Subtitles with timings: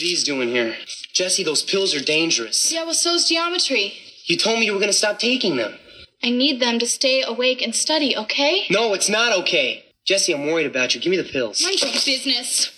[0.00, 0.76] are these doing here?
[1.12, 2.72] Jessie, those pills are dangerous.
[2.72, 3.94] Yeah, well, so's geometry.
[4.24, 5.74] You told me you were gonna stop taking them.
[6.22, 8.64] I need them to stay awake and study, okay?
[8.70, 9.84] No, it's not okay.
[10.06, 11.00] Jessie, I'm worried about you.
[11.00, 11.62] Give me the pills.
[11.62, 12.73] Mind your business.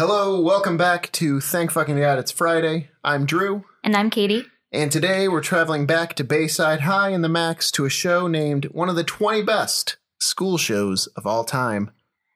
[0.00, 2.88] Hello, welcome back to Thank Fucking God It's Friday.
[3.04, 4.46] I'm Drew, And I'm Katie.
[4.72, 8.64] and today we're traveling back to Bayside High in the Max to a show named
[8.72, 11.90] one of the 20 best school shows of all time,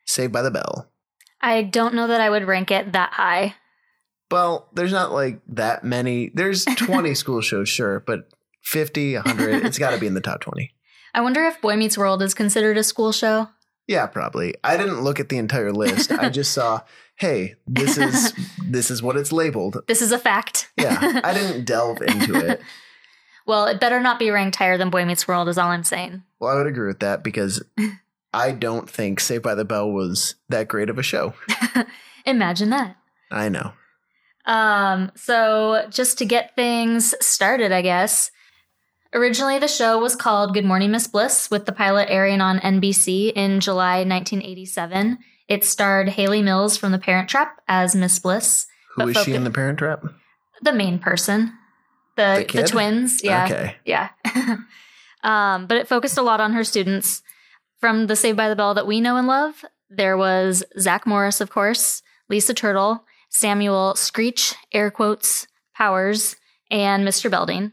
[0.04, 0.90] Saved by the Bell.
[1.40, 3.54] I don't know that I would rank it that high.
[4.30, 6.32] Well, there's not like that many.
[6.34, 8.28] There's 20 school shows, sure, but
[8.60, 10.70] 50, 100, it's got to be in the top 20.
[11.14, 13.48] I wonder if Boy Meets World is considered a school show.
[13.86, 14.54] Yeah, probably.
[14.64, 16.12] I didn't look at the entire list.
[16.12, 16.80] I just saw,
[17.16, 18.32] hey, this is
[18.64, 19.82] this is what it's labeled.
[19.86, 20.70] This is a fact.
[20.76, 22.60] Yeah, I didn't delve into it.
[23.46, 26.22] well, it better not be ranked higher than Boy Meets World, is all I'm saying.
[26.38, 27.62] Well, I would agree with that because
[28.32, 31.34] I don't think Saved by the Bell was that great of a show.
[32.26, 32.96] Imagine that.
[33.30, 33.72] I know.
[34.46, 38.30] Um, so just to get things started, I guess.
[39.14, 43.32] Originally, the show was called Good Morning Miss Bliss, with the pilot airing on NBC
[43.32, 45.18] in July 1987.
[45.48, 49.44] It starred Hayley Mills from The Parent Trap as Miss Bliss, Who But she in
[49.44, 50.04] the Parent Trap?
[50.62, 51.52] the main person,
[52.16, 53.22] the The the, twins.
[53.22, 53.76] Yeah, Okay.
[53.84, 54.08] yeah.
[55.22, 57.22] um, but it focused a lot on her students.
[57.80, 61.42] From the Saved by the Bell that we know and love, there was Zach Morris,
[61.42, 65.46] of course, Lisa Turtle, Samuel Screech, air quotes,
[65.76, 66.36] Powers,
[66.70, 67.30] and Mr.
[67.30, 67.72] Belding.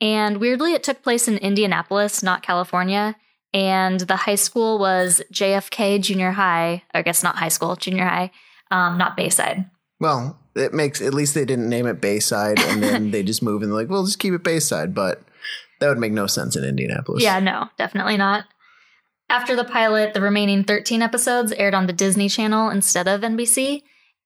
[0.00, 3.16] And weirdly, it took place in Indianapolis, not California.
[3.56, 6.82] And the high school was JFK Junior High.
[6.92, 8.30] I guess not high school, junior high,
[8.70, 9.64] um, not Bayside.
[9.98, 13.62] Well, it makes at least they didn't name it Bayside and then they just move
[13.62, 15.22] and they're like, well, just keep it Bayside, but
[15.80, 17.22] that would make no sense in Indianapolis.
[17.22, 18.44] Yeah, no, definitely not.
[19.30, 23.84] After the pilot, the remaining 13 episodes aired on the Disney Channel instead of NBC,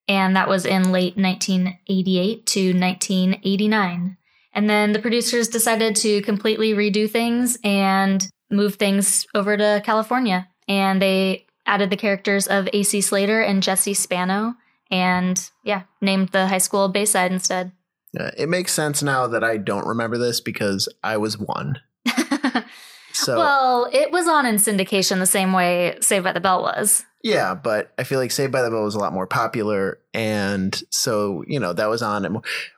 [0.08, 4.16] and that was in late 1988 to 1989.
[4.52, 10.48] And then the producers decided to completely redo things and move things over to California.
[10.68, 14.54] And they added the characters of AC Slater and Jessie Spano,
[14.90, 17.72] and yeah, named the high school Bayside instead.
[18.18, 21.78] Uh, it makes sense now that I don't remember this because I was one.
[23.12, 27.04] So well, it was on in syndication the same way Saved by the Bell was.
[27.22, 30.80] Yeah, but I feel like Saved by the Bell was a lot more popular, and
[30.90, 32.24] so you know that was on.
[32.24, 32.32] it.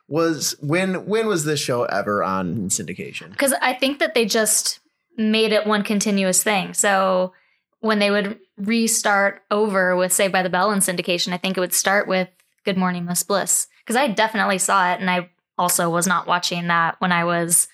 [0.07, 3.29] Was when when was this show ever on syndication?
[3.31, 4.79] because I think that they just
[5.17, 6.73] made it one continuous thing.
[6.73, 7.33] So
[7.79, 11.59] when they would restart over with Saved by the Bell in syndication, I think it
[11.59, 12.29] would start with
[12.65, 16.67] Good Morning Miss Bliss because I definitely saw it, and I also was not watching
[16.67, 17.67] that when I was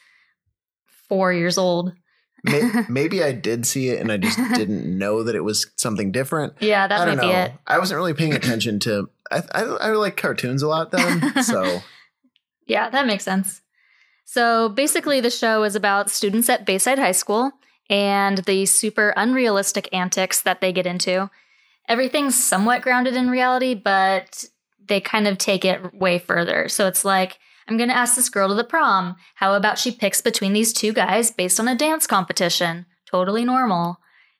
[1.07, 1.93] four years old.
[2.89, 6.53] Maybe I did see it, and I just didn't know that it was something different.
[6.61, 7.29] Yeah, I that don't might know.
[7.29, 7.51] be it.
[7.67, 9.09] I wasn't really paying attention to.
[9.31, 11.81] I, I I like cartoons a lot then, so
[12.65, 13.61] Yeah, that makes sense.
[14.31, 17.51] So basically, the show is about students at Bayside High School
[17.89, 21.31] and the super unrealistic antics that they get into.
[21.87, 24.45] Everything's somewhat grounded in reality, but
[24.87, 26.69] they kind of take it way further.
[26.69, 29.15] So it's like, I'm going to ask this girl to the prom.
[29.33, 32.85] How about she picks between these two guys based on a dance competition?
[33.09, 33.97] Totally normal.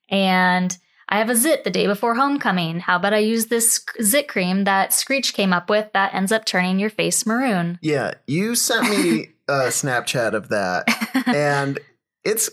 [0.08, 0.78] And
[1.12, 2.82] I have a zit the day before homecoming.
[2.82, 6.46] How about I use this zit cream that Screech came up with that ends up
[6.46, 7.80] turning your face maroon?
[7.82, 8.14] yeah.
[8.28, 10.86] You sent me a Snapchat of that,
[11.28, 11.80] and
[12.24, 12.50] it's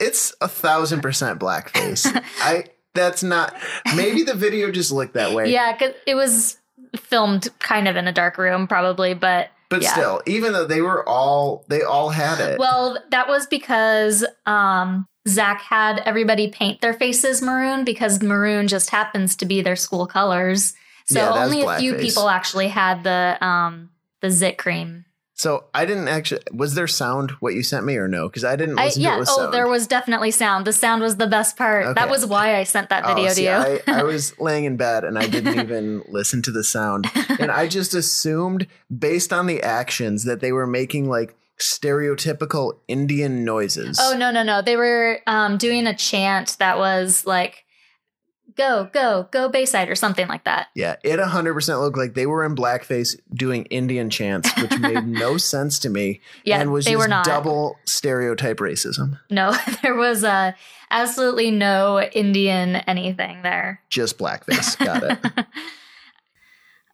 [0.00, 2.06] it's a thousand percent blackface.
[2.40, 2.64] I
[2.94, 3.54] that's not.
[3.94, 5.52] Maybe the video just looked that way.
[5.52, 6.58] Yeah, 'cause it was
[6.96, 9.92] filmed kind of in a dark room, probably, but But yeah.
[9.92, 12.58] still, even though they were all, they all had it.
[12.58, 18.90] Well, that was because um, Zach had everybody paint their faces maroon because maroon just
[18.90, 20.72] happens to be their school colors.
[21.06, 23.90] So Yeah, only a few people actually had the um,
[24.22, 25.04] the zit cream.
[25.38, 26.42] So I didn't actually.
[26.52, 28.28] Was there sound what you sent me or no?
[28.28, 29.16] Because I didn't I, listen to yeah.
[29.16, 29.54] it with Oh, sound.
[29.54, 30.66] there was definitely sound.
[30.66, 31.84] The sound was the best part.
[31.86, 31.94] Okay.
[31.94, 33.48] That was why I sent that Oh, video see, to
[33.86, 33.92] you.
[33.94, 37.06] I, I was laying in bed and I didn't even listen to the sound,
[37.38, 43.44] and I just assumed, based on the actions, that they were making like stereotypical Indian
[43.44, 43.98] noises.
[44.00, 44.62] Oh no no no!
[44.62, 47.64] They were um, doing a chant that was like,
[48.58, 50.66] "Go go go Bayside" or something like that.
[50.74, 55.38] Yeah, it 100% looked like they were in blackface doing Indian chants, which made no
[55.38, 56.20] sense to me.
[56.44, 57.24] Yeah, and was they just were not.
[57.24, 59.18] double stereotype racism.
[59.30, 60.52] No, there was uh,
[60.90, 63.80] absolutely no Indian anything there.
[63.88, 64.76] Just blackface.
[64.84, 65.46] Got it.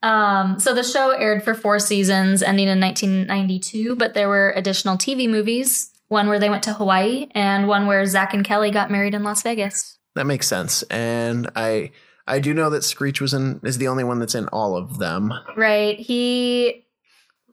[0.04, 4.98] Um, so the show aired for four seasons, ending in 1992, but there were additional
[4.98, 5.90] TV movies.
[6.08, 9.22] One where they went to Hawaii, and one where Zach and Kelly got married in
[9.24, 9.93] Las Vegas.
[10.14, 10.82] That makes sense.
[10.84, 11.90] And I
[12.26, 14.98] I do know that Screech was in is the only one that's in all of
[14.98, 15.32] them.
[15.56, 15.98] Right.
[15.98, 16.86] He.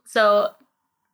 [0.06, 0.50] So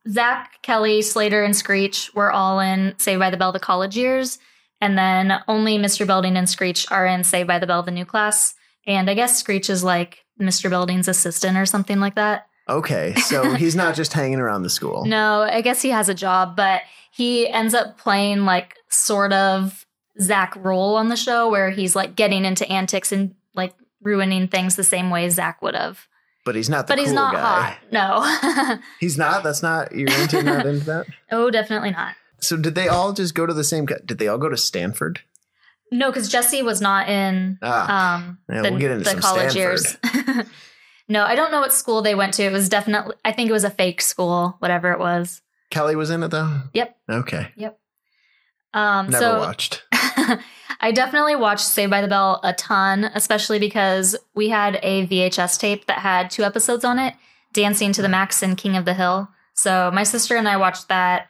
[0.09, 4.39] Zach, Kelly, Slater, and Screech were all in Saved by the Bell the college years.
[4.79, 6.05] And then only Mr.
[6.05, 8.53] Belding and Screech are in Saved by the Bell the new class.
[8.85, 10.69] And I guess Screech is like Mr.
[10.69, 12.47] Belding's assistant or something like that.
[12.69, 15.05] Okay, so he's not just hanging around the school.
[15.05, 19.85] No, I guess he has a job, but he ends up playing like sort of
[20.19, 24.75] Zach role on the show where he's like getting into antics and like ruining things
[24.75, 26.07] the same way Zach would have.
[26.45, 27.41] But he's not the But he's not guy.
[27.41, 27.77] hot.
[27.91, 28.77] No.
[29.01, 29.43] He's not.
[29.43, 29.93] That's not.
[29.93, 31.05] You're into not into that.
[31.31, 32.15] oh, definitely not.
[32.39, 33.85] So did they all just go to the same?
[33.85, 35.19] Did they all go to Stanford?
[35.91, 39.19] No, because Jessie was not in Ah, um, yeah, the, we'll get into the some
[39.19, 40.35] college Stanford.
[40.35, 40.45] years.
[41.09, 42.43] no, I don't know what school they went to.
[42.43, 45.41] It was definitely, I think it was a fake school, whatever it was.
[45.69, 46.61] Kelly was in it though.
[46.73, 46.97] Yep.
[47.09, 47.51] Okay.
[48.73, 49.83] Um, Never so watched.
[50.79, 55.59] I definitely watched Saved by the Bell a ton, especially because we had a VHS
[55.59, 57.15] tape that had two episodes on it
[57.53, 59.29] Dancing to the Max and King of the Hill.
[59.53, 61.29] So my sister and I watched that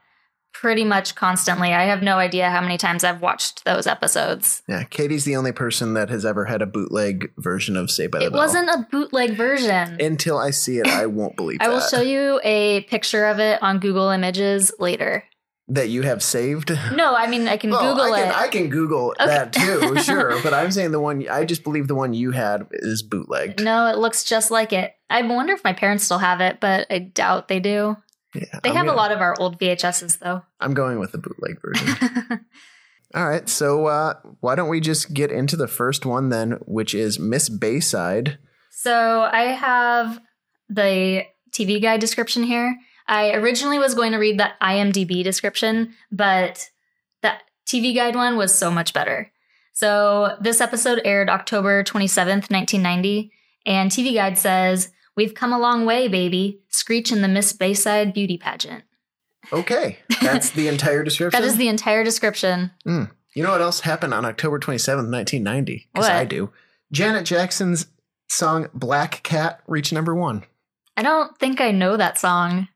[0.51, 1.71] pretty much constantly.
[1.71, 4.63] I have no idea how many times I've watched those episodes.
[4.67, 8.19] Yeah, Katie's the only person that has ever had a bootleg version of Saved by
[8.19, 8.41] the It Bell.
[8.41, 10.01] It wasn't a bootleg version.
[10.01, 11.61] Until I see it, I won't believe.
[11.61, 11.63] It.
[11.63, 15.23] I will show you a picture of it on Google Images later.
[15.69, 16.69] That you have saved.
[16.93, 18.35] No, I mean I can Oh, Google I can, it.
[18.37, 19.25] I can Google Okay.
[19.27, 20.41] that too, sure.
[20.41, 23.61] But I'm saying the one I just believe the one you had is bootlegged.
[23.63, 24.93] no, it looks just like it.
[25.09, 27.97] I wonder if my parents still have it, but I doubt they do.
[28.35, 30.43] Yeah, They I'm have a gonna- lot of our old VHSs though.
[30.59, 32.45] I'm going with the bootleg version.
[33.15, 36.93] All right, so uh, why don't we just get into the first one then, which
[36.93, 38.37] is Miss Bayside.
[38.69, 40.19] so I have
[40.69, 42.75] the TV guide description here.
[43.07, 46.69] I originally was going to read the IMDb description, but
[47.21, 47.33] the
[47.65, 49.31] TV guide one was so much better.
[49.73, 53.31] So this episode aired October 27th, 1990,
[53.67, 56.61] and TV Guide says, We've come a long way, baby.
[56.69, 58.83] Screech in the Miss Bayside beauty pageant.
[59.53, 61.39] Okay, that's the entire description.
[61.39, 62.71] That is the entire description.
[62.85, 63.03] Hmm.
[63.33, 65.89] You know what else happened on October 27th, 1990?
[65.93, 66.09] Because?
[66.09, 66.49] I do.
[66.91, 67.85] Janet Jackson's
[68.29, 70.43] song Black Cat reached number one.
[70.95, 72.67] I don't think I know that song.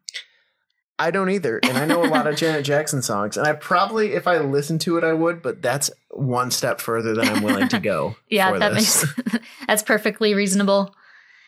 [0.99, 1.59] I don't either.
[1.63, 3.37] And I know a lot of Janet Jackson songs.
[3.37, 7.15] And I probably, if I listened to it, I would, but that's one step further
[7.15, 8.15] than I'm willing to go.
[8.29, 9.05] Yeah, for that this.
[9.17, 10.95] makes that's perfectly reasonable.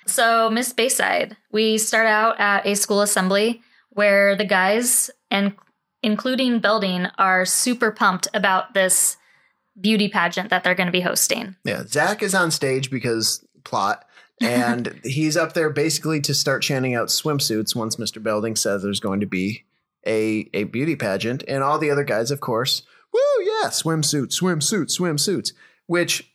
[0.05, 3.61] So, Miss Bayside, we start out at a school assembly
[3.91, 5.53] where the guys and
[6.01, 9.17] including Belding are super pumped about this
[9.79, 11.55] beauty pageant that they're going to be hosting.
[11.63, 14.05] Yeah, Zach is on stage because plot,
[14.41, 18.21] and he's up there basically to start chanting out swimsuits once Mr.
[18.21, 19.63] Belding says there's going to be
[20.05, 22.83] a a beauty pageant, and all the other guys, of course,
[23.13, 25.53] woo, yeah, swimsuit, swimsuit, swimsuits.
[25.87, 26.29] Which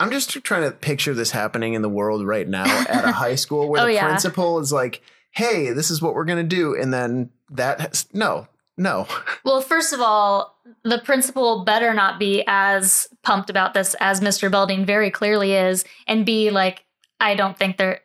[0.00, 3.36] I'm just trying to picture this happening in the world right now at a high
[3.36, 4.06] school where Oh, the yeah.
[4.06, 5.02] principal is like,
[5.32, 9.06] "Hey, this is what we're gonna do," and then that has, no, no,
[9.44, 14.50] Well, first of all, the principal better not be as pumped about this as Mr.
[14.50, 16.84] Belding very clearly is, and be like,
[17.24, 18.00] I don't think there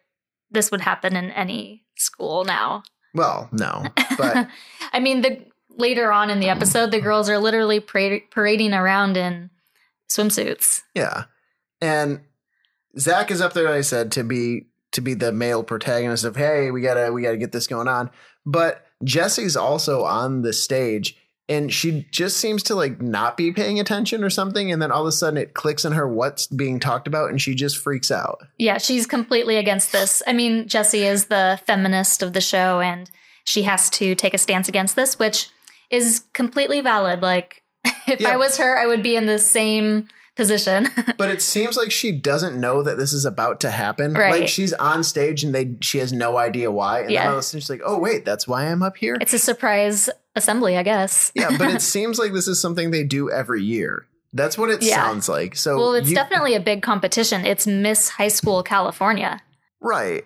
[0.50, 2.83] this would happen in any school now.
[3.13, 3.83] well, no,
[4.18, 4.47] but
[4.94, 5.45] I mean, the
[5.78, 9.49] later on in the episode, the girls are literally para- parading around in
[10.09, 10.83] swimsuits.
[10.95, 11.26] Yeah.
[11.81, 12.21] And
[12.97, 16.35] Zach is up there, like I said, to be to be the male protagonist of
[16.35, 18.09] hey, we gotta we gotta get this going on.
[18.45, 21.18] But Jesse's also on the stage
[21.49, 25.01] and she just seems to like not be paying attention or something, and then all
[25.01, 28.11] of a sudden it clicks in her what's being talked about and she just freaks
[28.11, 28.39] out.
[28.57, 30.21] Yeah, she's completely against this.
[30.27, 33.09] I mean, Jessie is the feminist of the show, and
[33.45, 35.49] she has to take a stance against this, which
[35.89, 37.21] is completely valid.
[37.21, 37.63] Like,
[38.07, 38.29] if Yeah.
[38.29, 40.87] I was her, I would be in the same position.
[41.18, 44.13] But it seems like she doesn't know that this is about to happen.
[44.13, 44.39] Right.
[44.41, 47.01] Like she's on stage and they she has no idea why.
[47.01, 47.23] And Yeah.
[47.23, 49.18] then all of a sudden she's like, Oh wait, that's why I'm up here?
[49.19, 50.09] it's a surprise
[50.40, 51.31] assembly, I guess.
[51.36, 54.08] Yeah, but it seems like this is something they do every year.
[54.34, 54.96] That's what it Yeah.
[54.96, 55.56] sounds like.
[55.56, 57.46] So Well, it's you- definitely a big competition.
[57.46, 59.42] It's Miss High School California.
[59.80, 60.26] right.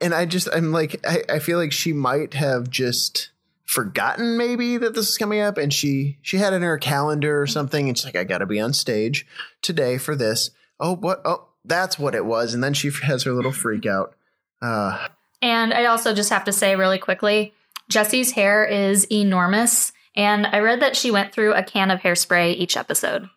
[0.00, 3.30] And I just I'm like I, I feel like she might have just
[3.66, 7.40] forgotten maybe that this is coming up and she she had it in her calendar
[7.40, 9.26] or something and she's like I got to be on stage
[9.62, 10.50] today for this.
[10.80, 11.20] Oh, what?
[11.24, 12.52] Oh, that's what it was.
[12.52, 14.14] And then she has her little freak out.
[14.60, 15.06] Uh
[15.40, 17.54] And I also just have to say really quickly
[17.90, 19.92] Jessie's hair is enormous.
[20.16, 23.28] And I read that she went through a can of hairspray each episode.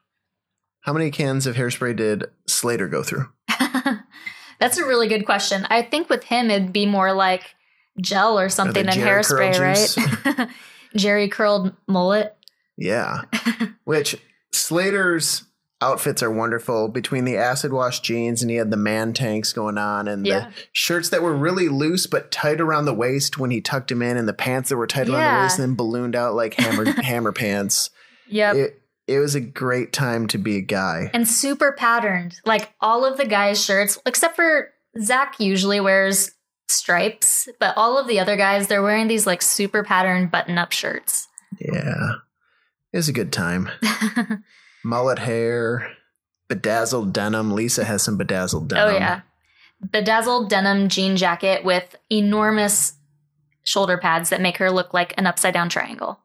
[0.81, 3.27] how many cans of hairspray did Slater go through?
[4.59, 5.67] That's a really good question.
[5.69, 7.55] I think with him, it'd be more like
[7.99, 10.49] gel or something than hairspray, right?
[10.97, 12.35] Jheri curled mullet.
[12.77, 13.21] Yeah.
[13.83, 14.17] Which
[14.51, 15.43] Slater's
[15.83, 19.77] outfits are wonderful between the acid wash jeans and he had the man tanks going
[19.77, 20.47] on and Yeah.
[20.49, 24.01] the shirts that were really loose but tight around the waist when he tucked him
[24.01, 26.53] in and the pants that were tight around the waist and then ballooned out like
[26.55, 27.89] hammer hammer pants.
[28.29, 28.55] Yep.
[28.55, 31.11] It it was a great time to be a guy.
[31.13, 32.35] and super patterned.
[32.45, 34.69] Like all of the guys' shirts, except for
[35.01, 36.31] Zach, usually wears
[36.69, 40.71] stripes, but all of the other guys, they're wearing these like super patterned button up
[40.71, 41.27] shirts.
[41.59, 42.13] Yeah.
[42.93, 43.69] It was a good time.
[44.83, 45.91] Mullet hair,
[46.47, 47.51] bedazzled denim.
[47.51, 48.95] Lisa has some bedazzled oh, denim.
[48.95, 49.21] Oh, yeah.
[49.91, 52.93] Bedazzled denim jean jacket with enormous
[53.63, 56.19] shoulder pads that make her look like an upside down triangle.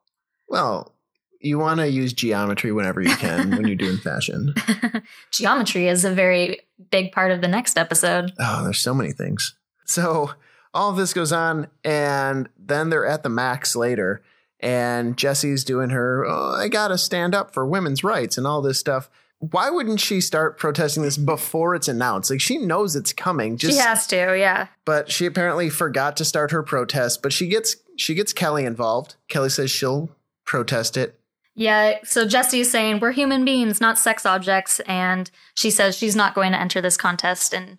[0.47, 0.93] Well,
[1.39, 4.53] you want to use geometry whenever you can when you're doing fashion.
[5.31, 6.59] Geometry is a very
[6.91, 8.33] big part of the next episode.
[8.39, 9.55] Oh, there's so many things.
[9.85, 10.31] So
[10.73, 14.21] all of this goes on, and then they're at the max later,
[14.59, 18.79] and Jessie's doing her, oh, I gotta stand up for women's rights and all this
[18.79, 19.09] stuff.
[19.39, 22.29] Why wouldn't she start protesting this before it's announced?
[22.29, 23.57] Like she knows it's coming.
[23.57, 24.67] Just, she has to, yeah.
[24.83, 27.21] but she apparently forgot to start her protest.
[27.21, 29.15] But she gets she gets Kelly involved.
[29.29, 30.09] Kelly says she'll
[30.45, 31.19] protest it.
[31.55, 36.33] Yeah, so Jessie's saying we're human beings, not sex objects, and she says she's not
[36.33, 37.77] going to enter this contest and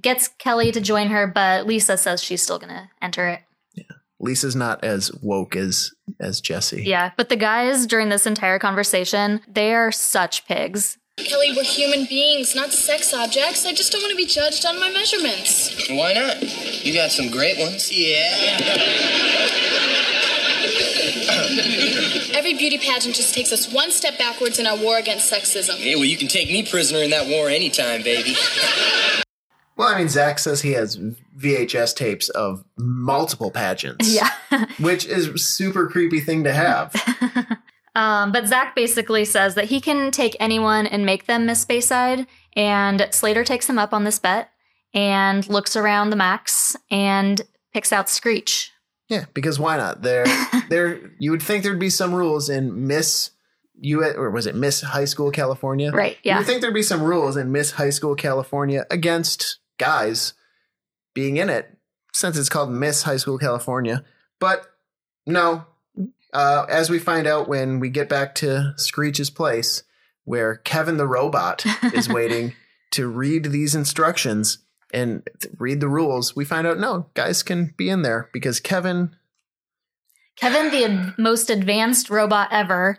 [0.00, 3.40] gets Kelly to join her, but Lisa says she's still going to enter it.
[4.20, 5.90] Lisa's not as woke as
[6.20, 6.84] as Jessie.
[6.84, 10.98] Yeah, but the guys during this entire conversation, they are such pigs.
[11.16, 13.64] Kelly, we're human beings, not sex objects.
[13.64, 15.88] I just don't want to be judged on my measurements.
[15.88, 16.42] Why not?
[16.84, 17.92] You got some great ones.
[17.92, 18.24] Yeah.
[22.34, 25.76] Every beauty pageant just takes us one step backwards in our war against sexism.
[25.78, 28.34] Yeah, well, you can take me prisoner in that war anytime, baby.
[29.76, 30.98] Well, I mean, Zach says he has
[31.36, 34.08] VHS tapes of multiple pageants.
[34.14, 34.30] Yeah.
[34.78, 36.94] which is a super creepy thing to have.
[37.96, 42.26] Um, but Zach basically says that he can take anyone and make them Miss Bayside,
[42.56, 44.50] and Slater takes him up on this bet
[44.92, 47.40] and looks around the max and
[47.72, 48.72] picks out Screech.
[49.08, 50.02] yeah, because why not?
[50.02, 50.24] There,
[50.70, 51.12] there.
[51.20, 53.30] You would think there'd be some rules in Miss
[53.80, 55.92] U or was it Miss High School California?
[55.92, 56.38] Right, You yeah.
[56.38, 60.34] would think there'd be some rules in Miss High School California against guys
[61.14, 61.76] being in it,
[62.12, 64.04] since it's called Miss High School California.
[64.40, 64.66] But
[65.26, 65.64] no.
[66.32, 69.84] Uh, as we find out when we get back to Screech's place,
[70.24, 71.64] where Kevin the robot
[71.94, 72.54] is waiting
[72.90, 74.58] to read these instructions
[74.92, 75.28] and
[75.58, 79.14] read the rules, we find out no, guys can be in there because Kevin
[80.36, 82.98] Kevin, the ad- most advanced robot ever,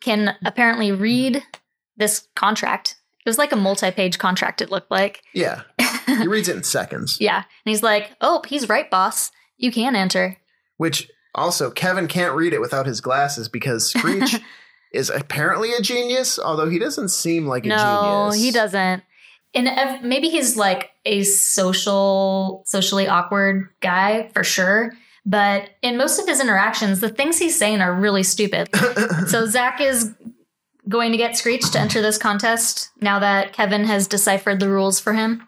[0.00, 1.42] can apparently read
[1.96, 2.96] this contract.
[3.24, 5.22] It was like a multi page contract, it looked like.
[5.32, 5.62] Yeah.
[6.06, 7.18] he reads it in seconds.
[7.20, 7.36] Yeah.
[7.36, 9.30] And he's like, oh, he's right, boss.
[9.56, 10.36] You can enter.
[10.76, 14.36] Which also, Kevin can't read it without his glasses because Screech
[14.92, 18.44] is apparently a genius, although he doesn't seem like a no, genius.
[18.44, 19.02] he doesn't.
[19.54, 24.92] And ev- maybe he's like a social, socially awkward guy for sure.
[25.26, 28.68] But in most of his interactions, the things he's saying are really stupid.
[29.28, 30.12] so Zach is
[30.88, 35.00] going to get Screech to enter this contest now that Kevin has deciphered the rules
[35.00, 35.46] for him.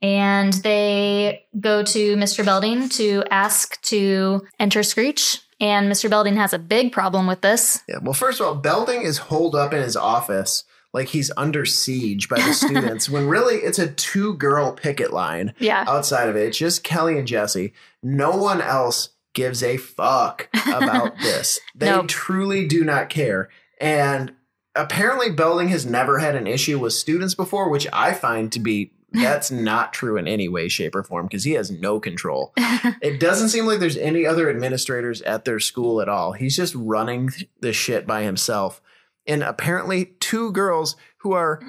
[0.00, 2.44] And they go to Mr.
[2.44, 5.40] Belding to ask to enter Screech.
[5.60, 6.08] And Mr.
[6.08, 7.82] Belding has a big problem with this.
[7.88, 10.62] Yeah, well, first of all, Belding is holed up in his office
[10.94, 15.52] like he's under siege by the students when really it's a two girl picket line
[15.58, 15.84] Yeah.
[15.88, 16.46] outside of it.
[16.46, 17.72] It's just Kelly and Jessie.
[18.02, 21.58] No one else gives a fuck about this.
[21.74, 22.06] They Nope.
[22.08, 23.48] truly do not care.
[23.80, 24.32] And
[24.78, 28.92] apparently, Belding has never had an issue with students before, which I find to be
[29.12, 32.52] that's not true in any way, shape, or form because he has no control.
[33.00, 36.32] it doesn't seem like there's any other administrators at their school at all.
[36.32, 37.30] He's just running
[37.60, 38.82] the shit by himself.
[39.26, 41.60] And apparently, two girls who are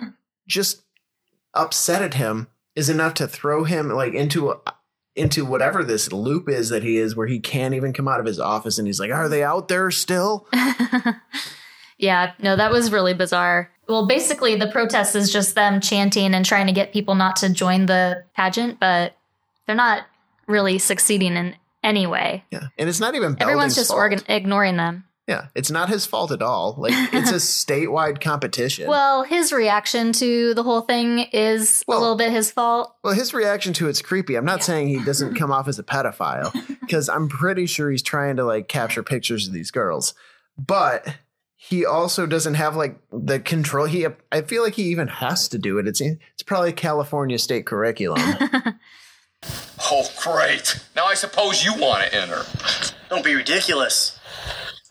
[0.48, 0.84] just
[1.54, 4.58] upset at him is enough to throw him like into a,
[5.16, 8.25] into whatever this loop is that he is, where he can't even come out of
[8.25, 8.78] his office.
[8.78, 10.48] And he's like, "Are they out there still?"
[12.00, 13.70] Yeah, no, that was really bizarre.
[13.88, 17.50] Well, basically, the protest is just them chanting and trying to get people not to
[17.50, 19.15] join the pageant, but
[19.68, 20.03] they're not
[20.48, 22.44] really succeeding in any way.
[22.51, 25.03] Yeah, and it's not even Everyone's just organ- ignoring them.
[25.27, 26.74] Yeah, it's not his fault at all.
[26.77, 28.88] Like it's a statewide competition.
[28.88, 32.96] Well, his reaction to the whole thing is Well- a little bit his fault.
[33.03, 34.36] Well, his reaction to it's creepy.
[34.36, 36.51] I'm not saying he doesn't come off as a pedophile
[36.82, 40.15] because I'm pretty sure he's trying to like capture pictures of these girls.
[40.58, 41.15] But
[41.62, 43.86] he also doesn't have like the control.
[43.86, 45.88] He, I feel like he even has to do it.
[45.88, 48.22] It's it's probably California state curriculum.
[49.92, 50.84] Oh, great.
[50.98, 52.44] Now I suppose you want to enter.
[53.10, 54.20] Don't be ridiculous.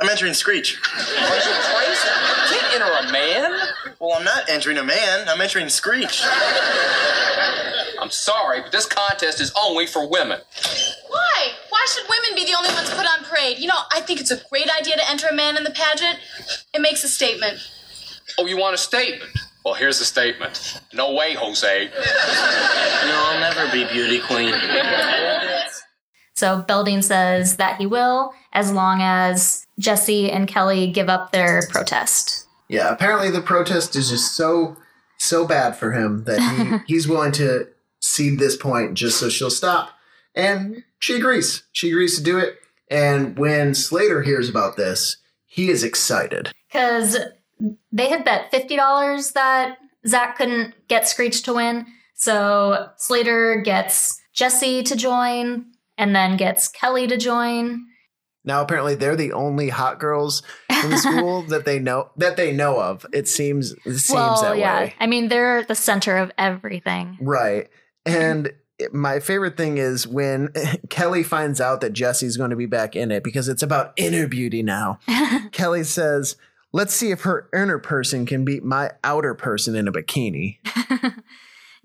[0.01, 0.79] I'm entering Screech.
[0.97, 2.09] Are you crazy?
[2.55, 3.61] You can't enter a man.
[4.01, 5.29] Well, I'm not entering a man.
[5.29, 6.23] I'm entering Screech.
[8.01, 10.41] I'm sorry, but this contest is only for women.
[11.89, 11.95] Why?
[11.95, 13.59] Why should women be the only ones put on parade?
[13.59, 16.19] You know, I think it's a great idea to enter a man in the pageant.
[16.75, 17.59] It makes a statement.
[18.39, 19.31] Oh, you want a statement?
[19.65, 20.81] Well, here's the statement.
[20.93, 21.87] No way, Jose.
[21.87, 24.55] No, I'll never be beauty queen.
[26.35, 31.63] So Belding says that he will, as long as Jessie and Kelly give up their
[31.71, 32.47] protest.
[32.69, 34.77] yeah, apparently the protest is just so
[35.21, 37.67] so bad for him that he, he's willing to
[38.01, 39.91] cede this point just so she'll stop.
[40.39, 41.65] And she agrees.
[41.73, 42.55] She agrees to do it.
[42.91, 46.53] And when Slater hears about this, he is excited.
[46.69, 47.19] Because
[47.93, 51.87] they had bet $50 that Zach couldn't get Screech to win.
[52.15, 55.67] So Slater gets Jessie to join
[55.99, 57.85] and then gets Kelly to join.
[58.45, 62.53] Now apparently they're the only hot girls in the school that they know that they
[62.53, 63.05] know of.
[63.13, 64.81] It seems it seems well, that yeah.
[64.81, 64.95] way.
[65.01, 67.19] I mean, they're the center of everything.
[67.21, 67.69] Right.
[68.07, 68.53] And
[68.93, 70.53] my favorite thing is when
[70.91, 74.27] Kelly finds out that Jessie's going to be back in it because it's about inner
[74.29, 74.99] beauty now.
[75.53, 76.37] Kelly says,
[76.71, 80.59] Let's see if her inner person can beat my outer person in a bikini.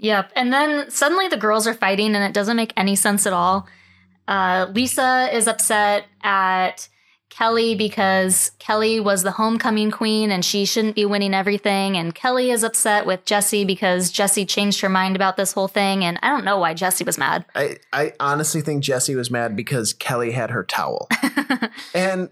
[0.03, 0.31] Yep.
[0.35, 3.67] And then suddenly the girls are fighting and it doesn't make any sense at all.
[4.27, 6.89] Uh, Lisa is upset at
[7.33, 11.97] Kelly because Kelly was the homecoming queen and she shouldn't be winning everything.
[11.97, 16.05] And Kelly is upset with Jessie because Jessie changed her mind about this whole thing.
[16.05, 17.43] And I don't know why Jessie was mad.
[17.55, 21.09] I, I honestly think Jessie was mad because Kelly had her towel.
[21.95, 22.29] and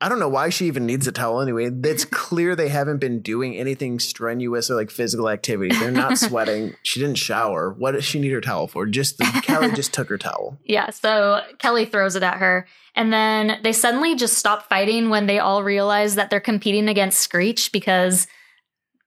[0.00, 1.70] I don't know why she even needs a towel anyway.
[1.82, 5.74] It's clear they haven't been doing anything strenuous or like physical activity.
[5.76, 6.74] They're not sweating.
[6.84, 7.72] She didn't shower.
[7.72, 8.86] What does she need her towel for?
[8.86, 10.56] Just Kelly just took her towel.
[10.64, 10.90] Yeah.
[10.90, 12.66] So Kelly throws it at her.
[12.94, 17.18] And then they suddenly just stop fighting when they all realize that they're competing against
[17.18, 18.26] Screech because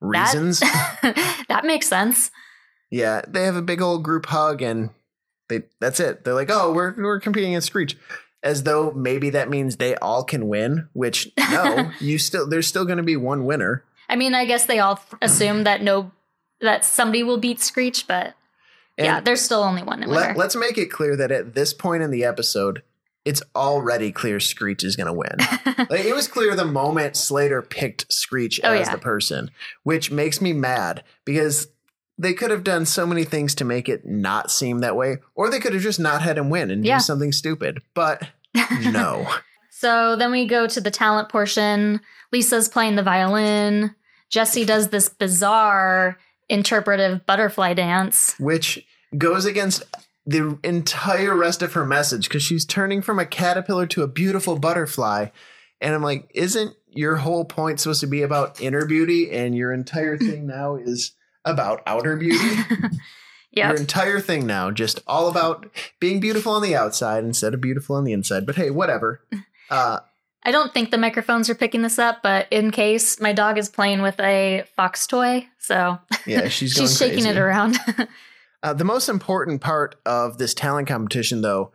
[0.02, 0.60] That- Reasons?
[0.62, 2.32] that makes sense.
[2.90, 4.90] yeah, they have a big old group hug and
[5.48, 6.24] they that's it.
[6.24, 7.98] They're like, "Oh, we're we're competing against Screech."
[8.44, 12.86] As though maybe that means they all can win, which no, you still there's still
[12.86, 13.84] going to be one winner.
[14.10, 16.12] I mean, I guess they all assume that no,
[16.60, 18.34] that somebody will beat Screech, but
[18.98, 20.12] And yeah, there's still only one winner.
[20.14, 22.82] let, let's make it clear that at this point in the episode,
[23.24, 25.36] it's already clear Screech is going to win.
[25.90, 28.92] like it was clear the moment Slater picked Screech Oh, as yeah.
[28.96, 29.52] the person,
[29.84, 31.68] which makes me mad because
[32.18, 35.50] they could have done so many things to make it not seem that way, or
[35.50, 36.98] they could have just not had him win and Yeah.
[36.98, 37.82] do something stupid.
[37.94, 38.28] But
[38.82, 39.28] no.
[39.70, 42.02] so then we go to the talent portion.
[42.32, 43.96] Lisa's playing the violin.
[44.30, 46.18] Jessie does this bizarre
[46.50, 48.36] interpretive butterfly dance.
[48.40, 48.86] which
[49.18, 49.84] goes against
[50.26, 54.58] the entire rest of her message because she's turning from a caterpillar to a beautiful
[54.60, 55.28] butterfly.
[55.82, 59.32] And I'm like, isn't your whole point supposed to be about inner beauty?
[59.32, 61.14] And your entire thing now is
[61.46, 62.56] about outer beauty?
[63.54, 63.72] Yeah.
[63.72, 67.98] Your entire thing now, just all about being beautiful on the outside instead of beautiful
[67.98, 68.46] on the inside.
[68.46, 69.22] But hey, whatever.
[69.70, 70.02] Uh,
[70.44, 73.70] I don't think the microphones are picking this up, but in case, my dog is
[73.70, 77.78] playing with a fox toy, so yeah, she's going she's shaking it around.
[78.62, 81.72] Uh, the most important part of this talent competition, though,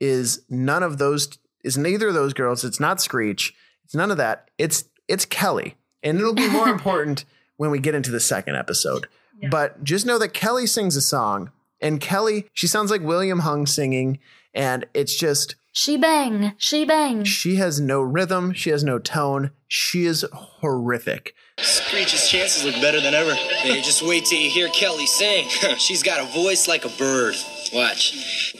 [0.00, 2.64] is none of those is neither of those girls.
[2.64, 3.54] It's not Screech.
[3.84, 4.50] It's none of that.
[4.58, 7.24] It's it's Kelly, and it'll be more important
[7.56, 9.06] when we get into the second episode.
[9.50, 13.66] But just know that Kelly sings a song, and Kelly she sounds like William Hung
[13.66, 14.18] singing,
[14.54, 17.24] and it's just she bang, she bang.
[17.24, 21.34] she has no rhythm, she has no tone, she is horrific.
[21.58, 23.34] Screech's chances look better than ever.
[23.34, 25.48] Hey, just wait till you hear Kelly sing.
[25.78, 27.34] She's got a voice like a bird.
[27.72, 28.54] Watch.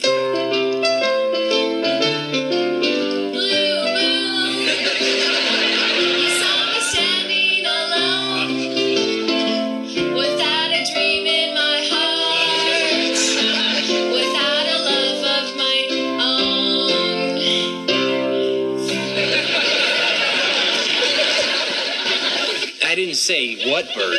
[23.27, 24.17] Say what bird.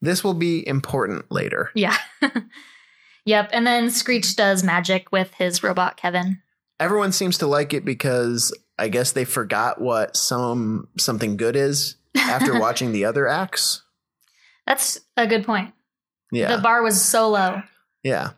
[0.00, 1.70] This will be important later.
[1.74, 1.96] Yeah.
[3.24, 3.48] yep.
[3.52, 6.40] And then Screech does magic with his robot Kevin.
[6.78, 11.96] everyone seems to like it because I guess they forgot what some something good is
[12.16, 13.82] after watching the other acts.
[14.66, 15.72] That's a good point.
[16.32, 16.56] Yeah.
[16.56, 17.62] The bar was so low.
[18.02, 18.30] yeah.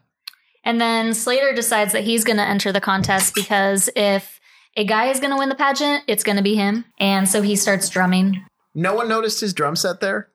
[0.65, 4.36] And then Slater decides that he's going to enter the contest because if
[4.77, 6.85] a guy is going to win the pageant, it's going to be him.
[7.01, 8.45] And so he starts drumming.
[8.75, 10.29] No one noticed his drum set there?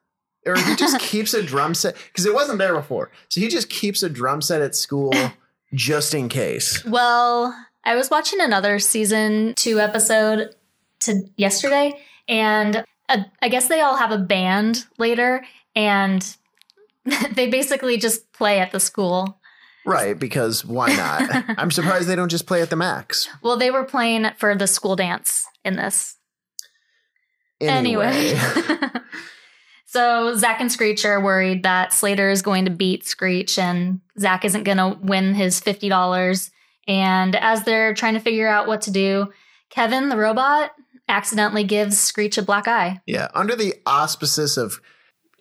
[0.46, 3.12] Or he just keeps a drum set because it wasn't there before.
[3.30, 5.14] So he just keeps a drum set at school
[5.74, 6.84] just in case.
[6.84, 10.56] Well, I was watching another season two episode
[11.02, 15.44] to yesterday, and uh, I guess they all have a band later,
[15.76, 16.36] and
[17.34, 19.40] they basically just play at the school.
[19.86, 21.46] Right, because why not?
[21.58, 23.28] I'm surprised they don't just play at the max.
[23.42, 26.18] Well, they were playing for the school dance in this.
[27.60, 28.08] Anyway.
[28.08, 28.90] Anyway.
[29.86, 34.46] so Zach and Screech are worried that Slater is going to beat Screech and Zach
[34.46, 36.52] isn't going to win his $50.
[36.88, 39.32] And as they're trying to figure out what to do,
[39.70, 40.72] Kevin, the robot,
[41.08, 43.02] accidentally gives Screech a black eye.
[43.06, 44.82] yeah, under the auspices of,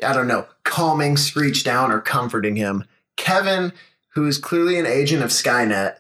[0.05, 2.85] I don't know, calming Screech down or comforting him,
[3.17, 3.73] Kevin,
[4.21, 5.97] who is clearly an agent of Skynet,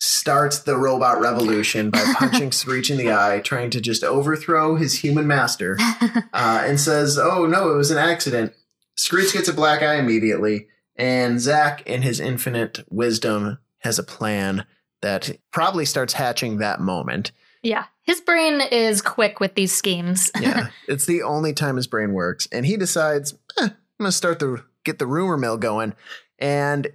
[0.00, 4.98] starts the robot revolution by punching Screech in the eye, trying to just overthrow his
[4.98, 8.52] human master, uh, and says, Oh, no, it was an accident.
[8.96, 14.66] Screech gets a black eye immediately, and Zach, in his infinite wisdom, has a plan
[15.00, 17.32] that probably starts hatching that moment.
[17.62, 17.86] Yeah.
[18.02, 20.30] His brain is quick with these schemes.
[20.40, 24.38] Yeah, it's the only time his brain works, and he decides, eh, I'm gonna start
[24.38, 25.94] the get the rumor mill going,
[26.38, 26.88] and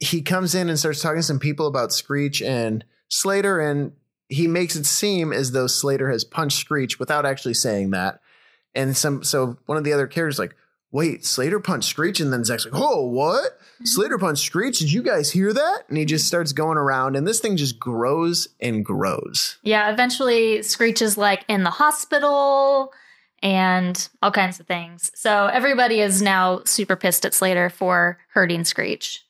[0.00, 3.92] he comes in and starts talking to some people about Screech and Slater, and
[4.28, 8.20] he makes it seem as though Slater has punched Screech without actually saying that,
[8.74, 10.54] and some so one of the other characters like.
[10.90, 13.58] Wait, Slater punched Screech, and then Zach's like, "Oh, what?
[13.60, 13.84] Mm-hmm.
[13.84, 14.78] Slater punched Screech?
[14.78, 16.28] Did you guys hear that?" And he just mm-hmm.
[16.28, 19.58] starts going around, and this thing just grows and grows.
[19.62, 19.92] yeah.
[19.92, 22.90] Eventually, Screech is like in the hospital
[23.42, 25.10] and all kinds of things.
[25.14, 29.27] So everybody is now super pissed at Slater for hurting Screech.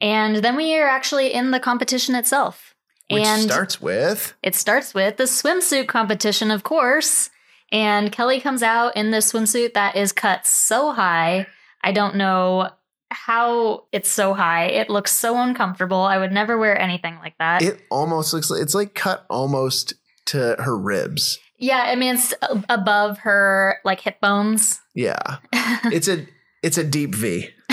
[0.00, 2.74] And then we are actually in the competition itself.
[3.10, 7.30] Which and starts with It starts with the swimsuit competition, of course.
[7.72, 11.46] And Kelly comes out in this swimsuit that is cut so high.
[11.82, 12.70] I don't know
[13.10, 14.66] how it's so high.
[14.66, 16.02] It looks so uncomfortable.
[16.02, 17.62] I would never wear anything like that.
[17.62, 19.94] it almost looks like it's like cut almost
[20.26, 21.38] to her ribs.
[21.58, 22.32] yeah, I mean it's
[22.68, 24.80] above her like hip bones.
[24.94, 25.38] Yeah.
[25.84, 26.26] It's a
[26.62, 27.48] it's a deep V.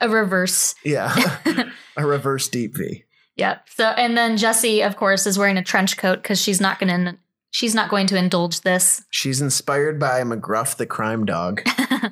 [0.00, 0.74] a reverse.
[0.84, 1.14] Yeah.
[1.96, 3.04] a reverse deep V.
[3.36, 3.68] Yep.
[3.68, 7.18] So and then Jessie, of course, is wearing a trench coat because she's not gonna
[7.50, 9.04] she's not going to indulge this.
[9.10, 11.62] She's inspired by McGruff the crime dog.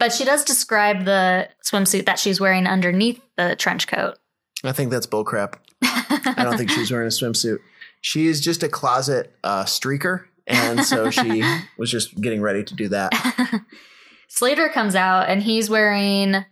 [0.00, 4.16] But she does describe the swimsuit that she's wearing underneath the trench coat.
[4.64, 5.56] I think that's bullcrap.
[5.82, 7.58] I don't think she's wearing a swimsuit.
[8.00, 11.44] She is just a closet uh, streaker, and so she
[11.78, 13.12] was just getting ready to do that.
[14.28, 16.46] Slater comes out and he's wearing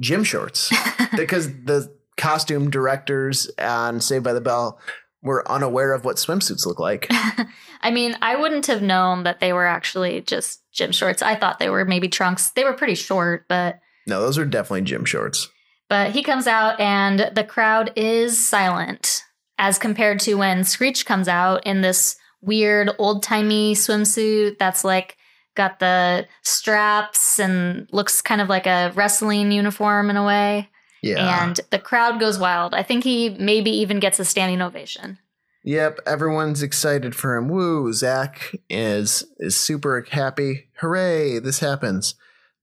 [0.00, 0.70] Gym shorts,
[1.16, 4.80] because the costume directors on Saved by the Bell
[5.22, 7.06] were unaware of what swimsuits look like.
[7.82, 11.20] I mean, I wouldn't have known that they were actually just gym shorts.
[11.22, 12.50] I thought they were maybe trunks.
[12.50, 15.48] They were pretty short, but No, those are definitely gym shorts.
[15.88, 19.22] but he comes out and the crowd is silent
[19.58, 25.18] as compared to when Screech comes out in this weird old-timey swimsuit that's like
[25.54, 30.68] got the straps and looks kind of like a wrestling uniform in a way.
[31.02, 31.44] Yeah.
[31.44, 32.74] And the crowd goes wild.
[32.74, 35.18] I think he maybe even gets a standing ovation.
[35.64, 37.48] Yep, everyone's excited for him.
[37.48, 37.92] Woo!
[37.92, 40.68] Zach is is super happy.
[40.80, 41.38] Hooray!
[41.38, 42.14] This happens.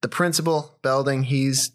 [0.01, 1.71] The principal, Belding, he's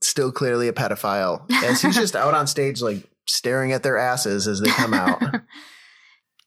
[0.00, 4.48] still clearly a pedophile, as he's just out on stage, like staring at their asses
[4.48, 5.22] as they come out.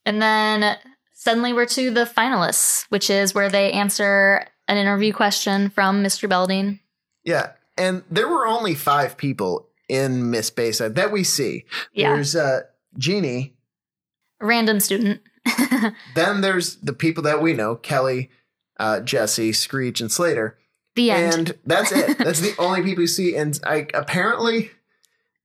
[0.06, 0.76] And then
[1.20, 6.26] suddenly we're to the finalists, which is where they answer an interview question from Mr.
[6.28, 6.80] Belding.
[7.24, 11.64] yeah, and there were only five people in Miss Bayside that we see.
[11.92, 12.14] Yeah.
[12.14, 12.60] There's uh,
[12.98, 13.54] Jeannie.
[14.40, 15.20] Random student.
[16.14, 18.30] Then there's the people that we know: Kelly,
[18.78, 20.58] uh, Jessie, Screech, and Slater.
[20.94, 21.34] the end.
[21.34, 22.18] And that's it.
[22.18, 23.34] That's the only people you see.
[23.36, 24.70] And I apparently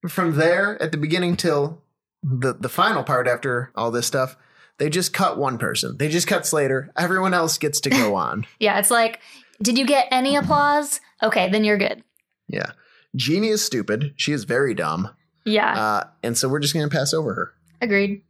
[0.08, 1.82] from there at the beginning till
[2.22, 4.36] the the final part after all this stuff,
[4.78, 5.98] they just cut one person.
[5.98, 6.92] They just cut Slater.
[6.98, 8.46] Everyone else gets to go on.
[8.60, 9.20] yeah, it's like,
[9.62, 11.00] did you get any applause?
[11.24, 12.04] Okay, then you're good.
[12.48, 12.72] yeah.
[13.16, 14.14] Jeannie is stupid.
[14.18, 15.10] She is very dumb.
[15.46, 17.54] Yeah, Uh, and so we're just going to pass over her.
[17.82, 18.24] agreed.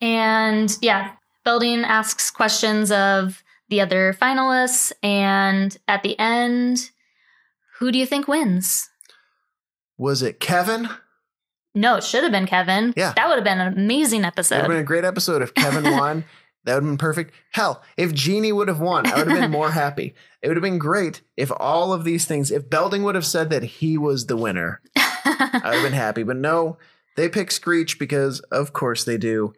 [0.00, 1.12] And yeah,
[1.44, 4.92] Belding asks questions of the other finalists.
[5.02, 6.90] And at the end,
[7.78, 8.88] who do you think wins?
[9.98, 10.88] Was it Kevin?
[11.74, 12.92] No, it should have been Kevin.
[12.96, 13.12] Yeah.
[13.14, 14.56] That would have been an amazing episode.
[14.56, 16.24] It would have been a great episode if Kevin won.
[16.64, 17.34] That would have been perfect.
[17.52, 20.14] Hell, if Jeannie would have won, I would have been more happy.
[20.42, 23.50] It would have been great if all of these things, if Belding would have said
[23.50, 26.22] that he was the winner, I would have been happy.
[26.22, 26.76] But no,
[27.16, 29.54] they pick Screech because, of course, they do.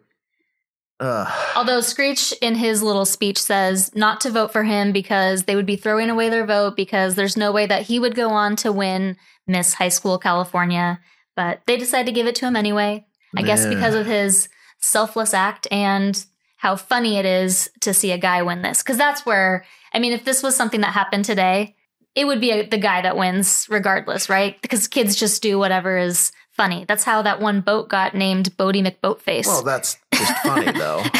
[0.99, 1.53] Ugh.
[1.55, 5.65] Although Screech in his little speech says not to vote for him because they would
[5.65, 8.71] be throwing away their vote because there's no way that he would go on to
[8.71, 10.99] win Miss High School California.
[11.35, 13.05] But they decided to give it to him anyway.
[13.35, 16.23] I guess because of his selfless act and
[16.57, 18.83] how funny it is to see a guy win this.
[18.83, 21.75] Because that's where, I mean, if this was something that happened today,
[22.15, 24.61] it would be a, the guy that wins regardless, right?
[24.61, 26.85] Because kids just do whatever is funny.
[26.87, 29.47] That's how that one boat got named Boaty McBoatface.
[29.47, 31.03] Well, that's just funny though.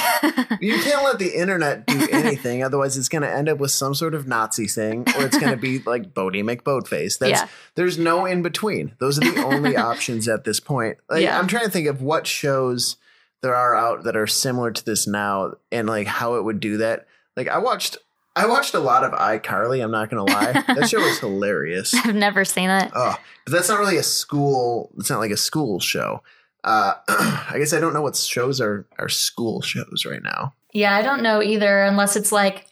[0.61, 3.93] You can't let the internet do anything, otherwise it's going to end up with some
[3.93, 7.17] sort of Nazi thing, or it's going to be like Boaty McBoatface.
[7.19, 7.47] That's Yeah.
[7.75, 8.93] there's no in between.
[8.99, 10.97] Those are the only options at this point.
[11.09, 11.37] Like, Yeah.
[11.37, 12.95] I'm trying to think of what shows
[13.41, 16.77] there are out that are similar to this now, and like how it would do
[16.77, 17.07] that.
[17.35, 17.97] Like I watched,
[18.35, 19.83] I watched a lot of iCarly.
[19.83, 21.93] I'm not to lie, that show was hilarious.
[21.93, 22.89] I've never seen it.
[22.95, 24.91] Oh, but that's not really a school.
[24.97, 26.23] It's not like a school show.
[26.63, 30.53] Uh, I guess I don't know what shows are are school shows right now.
[30.73, 32.65] Yeah, I don't know either, unless it's like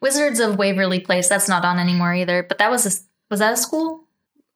[0.00, 1.28] Wizards of Waverly Place.
[1.28, 2.42] That's not on anymore either.
[2.42, 2.90] But that was a,
[3.30, 4.04] was that a school?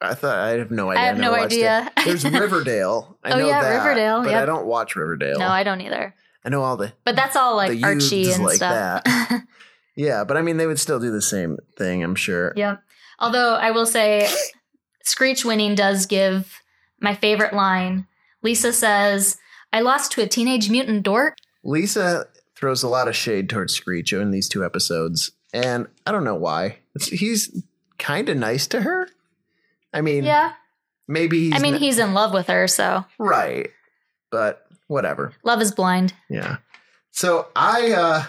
[0.00, 1.00] I thought I have no idea.
[1.02, 1.92] I have no idea.
[1.96, 2.04] it.
[2.04, 3.16] There's Riverdale.
[3.22, 4.42] I Oh, know yeah, that, Riverdale, but yep.
[4.42, 5.38] I don't watch Riverdale.
[5.38, 6.14] No, I don't either.
[6.44, 9.04] I know all the But that's all like the Archie and like stuff.
[9.04, 9.44] that.
[9.96, 12.02] yeah, but I mean they would still do the same thing.
[12.02, 12.52] I'm sure.
[12.56, 12.82] Yep.
[13.20, 14.28] Although I will say,
[15.04, 16.60] Screech winning does give
[17.00, 18.08] my favorite line.
[18.42, 19.36] Lisa says,
[19.72, 22.26] "I lost to a teenage mutant dork." Lisa
[22.56, 26.34] throws a lot of shade towards Screech in these two episodes, and I don't know
[26.34, 26.78] why.
[27.00, 27.62] He's
[27.98, 29.08] kind of nice to her.
[29.94, 30.52] I mean, Yeah,
[31.08, 31.44] maybe.
[31.50, 33.70] He's I mean not- he's in love with her, so right,
[34.30, 35.32] but whatever.
[35.44, 36.14] love is blind.
[36.28, 36.56] Yeah.
[37.10, 38.24] So I uh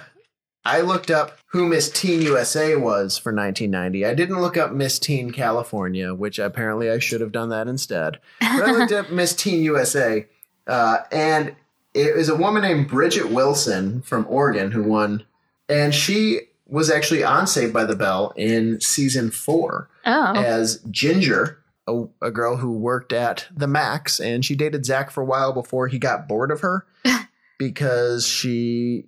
[0.66, 4.06] I looked up who Miss Teen USA was for 1990.
[4.06, 8.20] I didn't look up Miss Teen California, which apparently I should have done that instead.
[8.40, 10.26] But I looked up Miss Teen USA,
[10.68, 11.56] uh, and
[11.94, 15.26] it was a woman named Bridgette Wilson from Oregon who won,
[15.68, 21.60] and she was actually on Saved by the Bell in season four Oh, as Ginger,
[21.88, 25.54] a, a girl who worked at the Max, and she dated Zach for a while
[25.54, 26.86] before he got bored of her
[27.60, 29.06] because she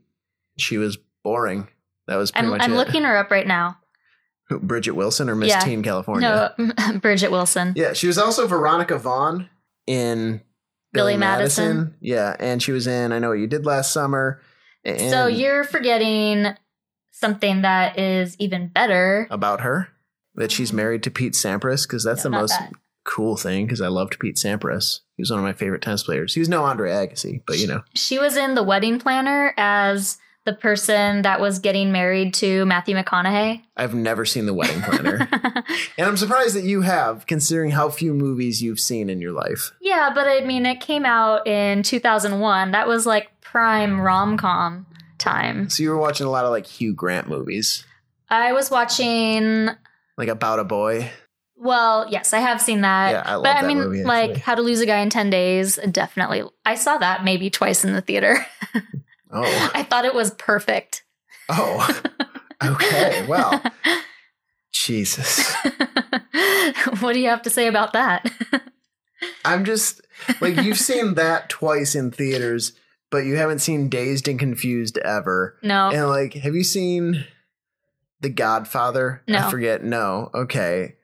[0.58, 1.68] she was boring.
[2.08, 2.78] That was pretty I'm much I'm it.
[2.78, 3.78] looking her up right now.
[4.50, 5.60] Who, Bridgette Wilson or Miss Yeah.
[5.60, 6.54] Teen California.
[6.58, 6.66] No,
[7.00, 7.74] Bridgette Wilson.
[7.76, 9.50] Yeah, she was also Veronica Vaughn
[9.88, 10.42] in
[10.94, 11.96] Billy Madison.
[12.00, 14.40] Yeah, and she was in I Know What You Did Last Summer.
[14.84, 16.46] And So you're forgetting
[17.12, 19.28] something that is even better.
[19.32, 19.90] about her
[20.36, 20.78] that she's mm-hmm.
[20.78, 22.72] married to Pete Sampras because that's the not most that.
[23.04, 25.00] cool thing because I loved Pete Sampras.
[25.16, 26.36] He was one of my favorite tennis players.
[26.36, 27.82] He was no Andre Agassi, but you know.
[27.96, 32.96] She was in The Wedding Planner as the person that was getting married to Matthew
[32.96, 33.64] McConaughey.
[33.76, 35.28] I've never seen The Wedding Planner.
[35.98, 39.72] and I'm surprised that you have, considering how few movies you've seen in your life.
[39.82, 42.72] yeah, but I mean, it came out in 2001.
[42.72, 44.86] That was like prime rom com
[45.18, 45.70] time.
[45.70, 47.84] So you were watching a lot of like Hugh Grant movies,
[48.30, 49.70] I was watching.
[50.18, 51.10] like About a Boy.
[51.58, 53.12] Well, yes, I have seen that.
[53.12, 54.38] Yeah, I love but I mean, movie, like.
[54.38, 56.44] How to Lose a Guy in 10 Days, definitely.
[56.66, 58.46] I saw that maybe twice in the theater.
[59.36, 61.04] Oh, I thought it was perfect.
[61.50, 62.02] oh,
[62.64, 63.26] okay.
[63.28, 63.62] Well,
[64.74, 65.54] Jesus.
[67.00, 68.30] what do you have to say about that?
[69.46, 70.02] I'm just
[70.42, 72.74] like you've seen that twice in theaters,
[73.12, 75.58] but you haven't seen Dazed and Confused ever.
[75.64, 75.90] no.
[75.90, 77.26] And like, have you seen
[78.22, 79.22] The Godfather?
[79.28, 79.48] No.
[79.48, 79.84] I forget.
[79.84, 80.30] No.
[80.34, 80.96] Okay.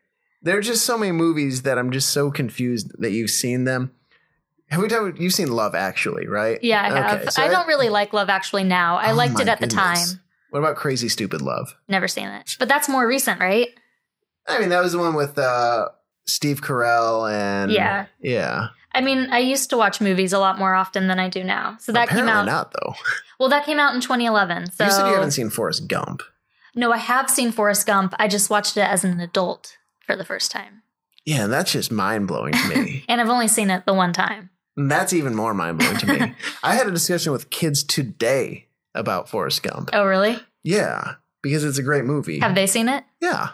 [0.41, 3.91] There are just so many movies that I'm just so confused that you've seen them.
[4.71, 5.15] Have we done?
[5.19, 6.57] You've seen Love Actually, right?
[6.63, 7.21] Yeah, I have.
[7.21, 8.95] Okay, so I don't really like Love Actually now.
[8.97, 10.07] I Oh liked it at the time.
[10.49, 11.75] What about Crazy Stupid Love?
[11.87, 12.55] Never seen it.
[12.57, 13.67] But that's more recent, right?
[14.47, 15.89] I mean, that was the one with uh,
[16.25, 18.07] Steve Carell and Yeah.
[18.21, 18.69] yeah.
[18.93, 21.77] I mean, I used to watch movies a lot more often than I do now.
[21.79, 22.45] So that Apparently came out.
[22.45, 22.95] not though.
[23.39, 24.71] Well, that came out in 2011.
[24.73, 26.21] So you said you haven't seen Forrest Gump.
[26.75, 28.13] No, I have seen Forrest Gump.
[28.19, 30.83] I just watched it as an adult for the first time.
[31.25, 33.03] Yeah, and that's just mind blowing to me.
[33.09, 34.50] And I've only seen it the one time.
[34.77, 36.35] That's even more mind blowing to me.
[36.63, 39.89] I had a discussion with kids today about Forrest Gump.
[39.93, 40.37] Oh, really?
[40.63, 42.39] Yeah, because it's a great movie.
[42.39, 43.03] Have they seen it?
[43.19, 43.49] yeah.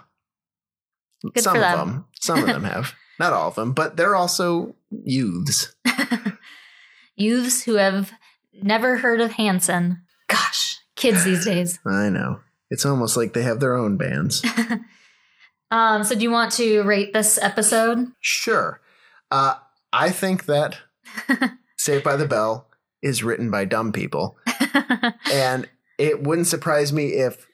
[1.34, 1.88] Good Some for of them.
[1.90, 2.06] them.
[2.20, 2.94] Some of them have.
[3.20, 5.76] Not all of them, but they're also youths.
[7.16, 8.12] Youths who have
[8.62, 10.04] never heard of Hanson.
[10.28, 11.80] Gosh, kids these days.
[11.84, 12.42] I know.
[12.70, 14.46] It's almost like they have their own bands.
[15.72, 18.08] Um, so do you want to rate this episode?
[18.22, 18.80] Sure.
[19.32, 19.56] Uh,
[19.92, 20.78] I think that
[21.78, 22.68] Saved by the Bell
[23.02, 24.38] is written by dumb people.
[25.32, 27.48] and it wouldn't surprise me if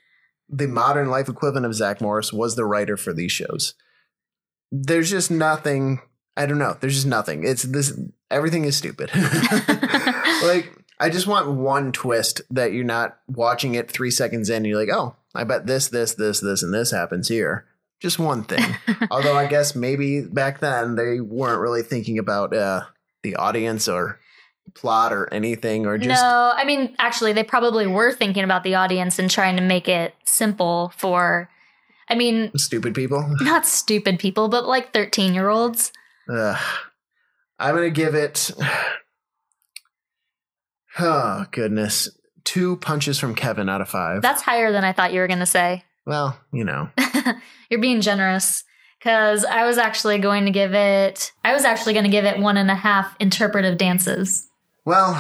[0.50, 3.74] the modern life equivalent of Zach Morris was the writer for these shows.
[4.72, 6.02] There's just nothing.
[6.36, 6.78] I don't know.
[6.80, 7.46] There's just nothing.
[7.46, 7.98] It's this.
[8.32, 9.12] Everything is stupid.
[10.44, 14.58] like I just want one twist that you're not watching it three seconds in.
[14.58, 17.66] And you're like, oh, I bet this, this, this, this, and this happens here.
[18.02, 18.64] Just one thing.
[19.12, 22.84] Although I guess maybe back then they weren't really thinking about uh,
[23.24, 24.20] the audience or
[24.76, 28.76] plot or anything, or just no, I mean, actually, they probably were thinking about the
[28.76, 31.50] audience and trying to make it simple for,
[32.10, 33.28] I mean, stupid people.
[33.42, 35.92] not stupid people, but like 13 year olds.
[36.30, 36.58] Ugh.
[37.60, 38.52] I'm gonna give it.
[41.00, 42.08] Oh goodness,
[42.44, 44.22] two punches from Kevin out of five.
[44.22, 45.84] That's higher than I thought you were going to say.
[46.06, 46.90] well, you know,
[47.72, 48.64] You're being generous
[49.04, 52.40] because I was actually going to give it, I was actually going to give it
[52.40, 54.48] one and a half interpretive dances.
[54.86, 55.14] well,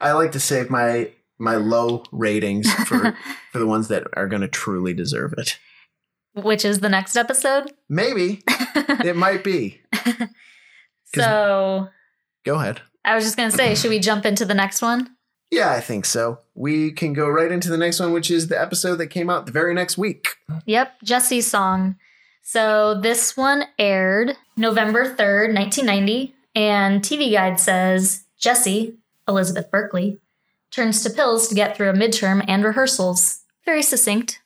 [0.00, 3.16] I like to save my my low ratings for
[3.52, 5.58] for the ones that are gonna truly deserve it.
[6.34, 7.72] Which is the next episode.
[7.88, 9.80] Maybe it might be.
[11.14, 11.88] So
[12.44, 12.82] Go ahead.
[13.02, 15.16] I was just going to say, should we jump into the next one?
[15.50, 16.40] Yeah, I think so.
[16.54, 19.46] We can go right into the next one, which is the episode that came out
[19.46, 20.26] the very next week.
[20.66, 21.96] Yep, Jessie's song.
[22.50, 28.96] So this one aired November 3rd, 1990, and TV Guide says Jessie,
[29.28, 30.16] Elizabeth Berkley,
[30.70, 33.40] turns to pills to get through a midterm and rehearsals.
[33.66, 34.40] Very succinct.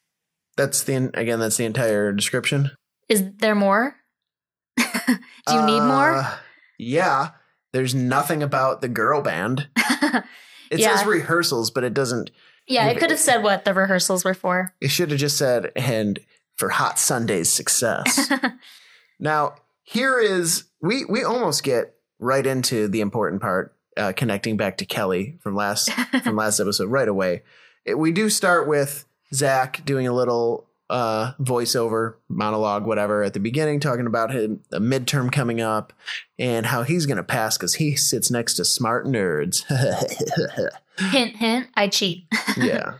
[0.56, 1.38] That's the again.
[1.38, 2.72] That's the entire description.
[3.08, 3.94] Is there more?
[4.76, 6.16] Do you need more?
[6.16, 6.38] Uh,
[6.80, 7.30] Yeah.
[7.72, 9.68] There's nothing about the girl band.
[10.72, 10.96] It Yeah.
[10.96, 12.30] says rehearsals, but it doesn't.
[12.66, 14.74] Yeah, it could have said what the rehearsals were for.
[14.80, 16.18] It should have just said, and
[16.56, 18.30] for Hot Sunday's success.
[19.20, 24.78] now, here is, we, we almost get right into the important part, uh, connecting back
[24.78, 25.90] to Kelly from last,
[26.24, 27.42] from last episode right away.
[27.84, 33.40] It, we do start with Zach doing a little uh, voiceover monologue, whatever, at the
[33.40, 35.92] beginning, talking about him, a midterm coming up
[36.38, 39.64] and how he's going to pass because he sits next to smart nerds.
[41.10, 42.26] hint, hint, I cheat.
[42.56, 42.94] yeah.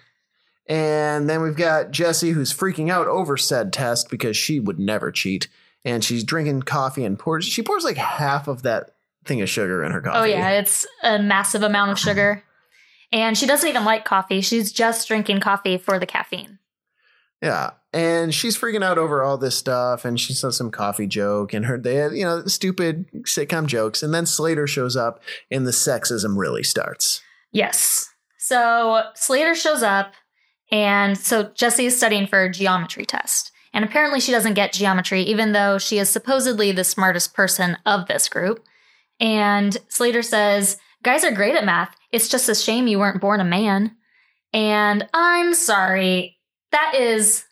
[0.67, 5.11] And then we've got Jessie who's freaking out over said test because she would never
[5.11, 5.49] cheat.
[5.85, 8.95] And she's drinking coffee and pours she pours like half of that
[9.25, 10.19] thing of sugar in her oh, coffee.
[10.19, 12.43] Oh, yeah, it's a massive amount of sugar.
[13.13, 14.41] And she doesn't even like coffee.
[14.41, 16.59] She's just drinking coffee for the caffeine.
[17.43, 17.71] Yeah.
[17.93, 21.67] And she's freaking out over all this stuff and she says some coffee joke and
[21.67, 24.03] her they had, you know, stupid sitcom jokes.
[24.03, 27.21] And then Slater shows up and the sexism really starts.
[27.51, 28.09] Yes.
[28.39, 30.15] So Slater shows up,
[30.73, 33.53] and so Jessie is studying for a geometry test.
[33.75, 38.07] And apparently, she doesn't get geometry, even though she is supposedly the smartest person of
[38.07, 38.65] this group.
[39.21, 41.95] And Slater says, Guys are great at math.
[42.11, 43.97] It's just a shame you weren't born a man.
[44.53, 46.39] And I'm sorry.
[46.71, 47.45] That is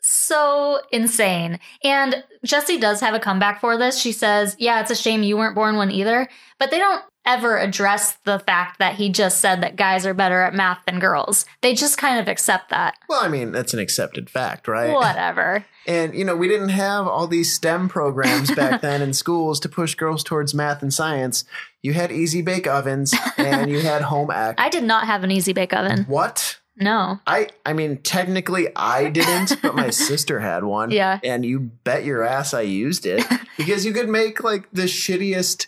[0.00, 1.60] so insane.
[1.84, 3.98] And Jessie does have a comeback for this.
[3.98, 6.28] She says, Yeah, it's a shame you weren't born one either.
[6.58, 10.42] But they don't ever address the fact that he just said that guys are better
[10.42, 11.44] at math than girls.
[11.60, 12.94] They just kind of accept that.
[13.08, 14.92] Well, I mean, that's an accepted fact, right?
[14.92, 15.64] Whatever.
[15.86, 19.68] And you know, we didn't have all these STEM programs back then in schools to
[19.68, 21.44] push girls towards math and science.
[21.82, 24.56] You had easy bake ovens and you had home ec.
[24.60, 26.04] I did not have an easy bake oven.
[26.04, 26.58] what?
[26.76, 27.18] No.
[27.26, 30.90] I I mean, technically I didn't, but my sister had one.
[30.90, 31.18] Yeah.
[31.24, 33.24] And you bet your ass I used it
[33.56, 35.66] because you could make like the shittiest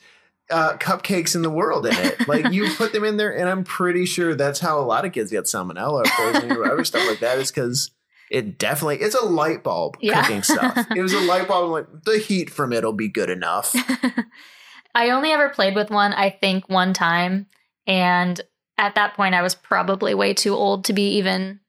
[0.52, 2.28] uh, cupcakes in the world in it.
[2.28, 5.12] Like you put them in there, and I'm pretty sure that's how a lot of
[5.12, 7.38] kids get salmonella or poisoning or other stuff like that.
[7.38, 7.90] Is because
[8.30, 10.22] it definitely it's a light bulb Yeah.
[10.22, 10.86] cooking stuff.
[10.94, 11.70] It was a light bulb.
[11.70, 13.74] Like the heat from it'll be good enough.
[14.94, 17.46] I only ever played with one, I think, one time.
[17.86, 18.40] And
[18.76, 21.60] at that point, I was probably way too old to be even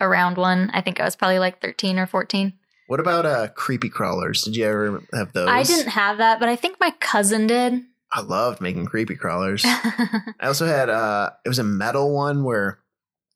[0.00, 0.70] around one.
[0.74, 2.52] I think I was probably like 13 or 14.
[2.86, 4.42] What about uh creepy crawlers?
[4.42, 5.48] Did you ever have those?
[5.48, 7.82] I didn't have that, but I think my cousin did.
[8.14, 9.64] I loved making creepy crawlers.
[9.66, 12.78] I also had uh it was a metal one where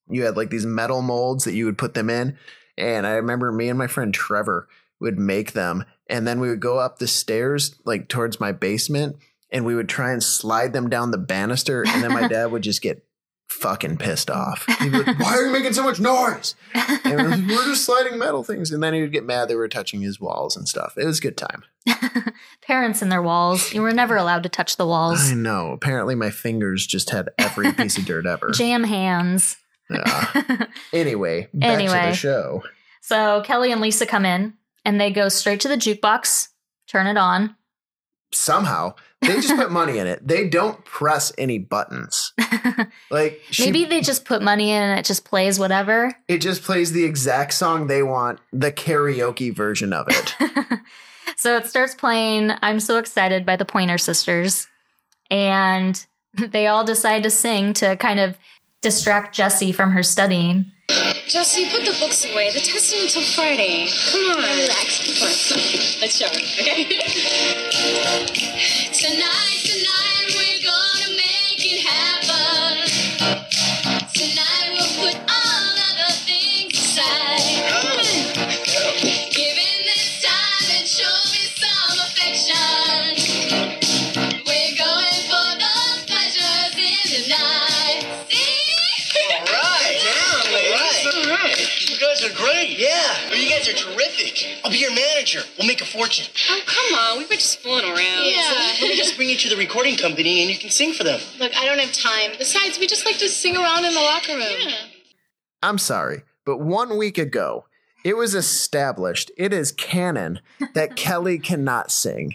[0.08, 2.38] you had like these metal molds that you would put them in.
[2.76, 4.68] And I remember me and my friend Trevor
[5.00, 9.16] would make them and then we would go up the stairs like towards my basement
[9.50, 12.62] and we would try and slide them down the banister and then my dad would
[12.62, 13.04] just get
[13.48, 14.64] fucking pissed off.
[14.80, 16.54] He'd be like, Why are you making so much noise?
[17.04, 18.70] And we're like, we're just sliding metal things.
[18.70, 20.94] And then he would get mad they were touching his walls and stuff.
[20.98, 21.62] It was a good time.
[22.62, 23.72] Parents and their walls.
[23.72, 25.30] You were never allowed to touch the walls.
[25.30, 25.70] I know.
[25.72, 28.50] Apparently my fingers just had every piece of dirt ever.
[28.50, 29.56] Jam hands.
[29.90, 30.66] Yeah.
[30.92, 32.10] Anyway, back to Anyway.
[32.10, 32.62] the show.
[33.00, 34.52] So Kelly and Lisa come in
[34.84, 36.48] and they go straight to the jukebox,
[36.88, 37.56] turn it on.
[38.32, 40.26] Somehow they just put money in it.
[40.26, 42.32] They don't press any buttons.
[43.10, 46.14] Like she, Maybe they just put money in and it just plays whatever.
[46.28, 50.34] it just plays the exact song they want, the karaoke version of it.
[51.36, 54.66] So it starts playing I'm So Excited by the Pointer Sisters.
[55.30, 56.04] And
[56.34, 58.36] they all decide to sing to kind of
[58.82, 60.72] distract Jessie from her studying.
[61.28, 62.48] Jessie, put the books away.
[62.52, 63.88] The test isn't until Friday.
[64.10, 64.36] Come on.
[64.58, 64.98] Relax.
[65.06, 66.00] Come on.
[66.00, 66.84] Let's show her, okay?
[68.98, 69.47] Tonight,
[92.28, 92.78] are great.
[92.78, 93.34] Yeah.
[93.34, 94.60] You guys are terrific.
[94.64, 95.40] I'll be your manager.
[95.58, 96.26] We'll make a fortune.
[96.50, 97.18] Oh, come on.
[97.18, 98.24] We were just fooling around.
[98.24, 98.74] Yeah.
[98.80, 101.20] Let me just bring you to the recording company and you can sing for them.
[101.38, 102.32] Look, I don't have time.
[102.38, 104.56] Besides, we just like to sing around in the locker room.
[104.60, 104.74] Yeah.
[105.62, 107.64] I'm sorry, but one week ago,
[108.04, 110.40] it was established, it is canon
[110.74, 112.34] that Kelly cannot sing.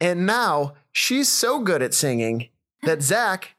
[0.00, 2.48] And now she's so good at singing
[2.82, 3.54] that Zach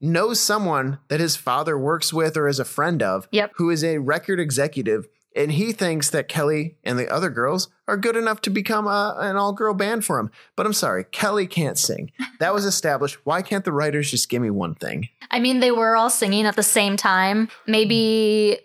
[0.00, 3.52] knows someone that his father works with or is a friend of Yep.
[3.56, 5.06] who is a record executive.
[5.34, 9.16] And he thinks that Kelly and the other girls are good enough to become a,
[9.18, 10.30] an all girl band for him.
[10.56, 12.10] But I'm sorry, Kelly can't sing.
[12.38, 13.18] That was established.
[13.24, 15.08] Why can't the writers just give me one thing?
[15.30, 17.48] I mean, they were all singing at the same time.
[17.66, 18.58] Maybe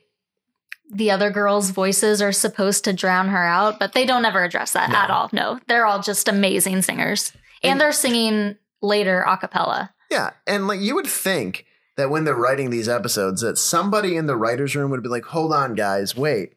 [0.93, 4.73] the other girls' voices are supposed to drown her out, but they don't ever address
[4.73, 5.29] that at all.
[5.31, 7.31] No, they're all just amazing singers.
[7.63, 9.93] And, they're singing later a cappella.
[10.11, 11.65] Yeah, and like you would think
[11.97, 15.25] that when they're writing these episodes, that somebody in the writers' room would be like,
[15.25, 16.53] "Hold on, guys, wait.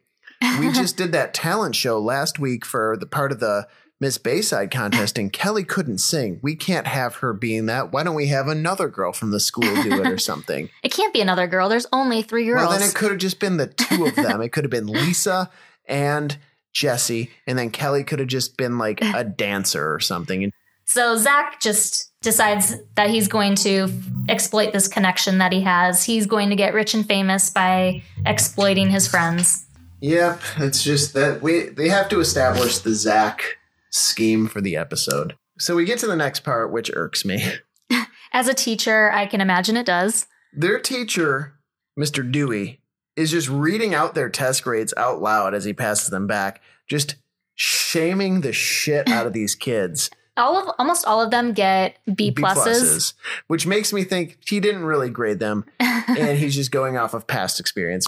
[0.58, 3.68] We just did that talent show last week for the part of the
[4.00, 6.40] Miss Bayside contest, and Kelly couldn't sing.
[6.42, 7.92] We can't have her being that.
[7.92, 10.68] Why don't we have another girl from the school do it or something?
[10.82, 11.68] It can't be another girl.
[11.68, 12.68] There's only three girls.
[12.68, 14.42] Well, then it could have just been the two of them.
[14.42, 15.48] It could have been Lisa
[15.86, 16.36] and
[16.72, 20.52] Jessie, and then Kelly could have just been like a dancer or something.
[20.94, 23.88] So Zach just decides that he's going to
[24.28, 26.04] exploit this connection that he has.
[26.04, 29.66] He's going to get rich and famous by exploiting his friends.
[30.02, 33.58] Yep, it's just that we they have to establish the Zach
[33.90, 35.34] scheme for the episode.
[35.58, 37.44] So we get to the next part, which irks me.
[38.32, 40.28] As a teacher, I can imagine it does.
[40.52, 41.54] Their teacher,
[41.98, 42.30] Mr.
[42.30, 42.82] Dewey,
[43.16, 47.16] is just reading out their test grades out loud as he passes them back, just
[47.56, 50.08] shaming the shit out of these kids.
[50.36, 53.14] All of almost all of them get B B pluses.
[53.46, 57.26] which makes me think he didn't really grade them, and he's just going off of
[57.26, 58.06] past experience.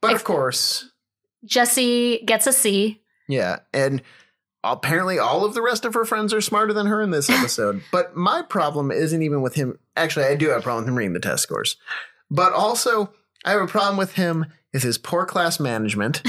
[0.00, 0.90] But of course,
[1.44, 3.02] Jessie gets a C.
[3.28, 4.02] Yeah, and
[4.64, 7.82] apparently all of the rest of her friends are smarter than her in this episode.
[7.92, 9.78] but my problem isn't even with him.
[9.96, 11.76] Actually, I do have a problem with him reading the test scores.
[12.30, 13.12] But also,
[13.44, 14.46] I have a problem with him
[14.76, 16.22] with his poor class management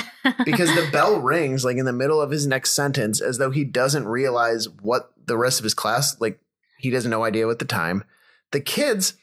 [0.46, 3.66] because the bell rings like in the middle of his next sentence as though he
[3.66, 6.40] doesn't realize what the rest of his class like
[6.80, 8.06] he doesn't know idea at the time.
[8.54, 9.16] The kids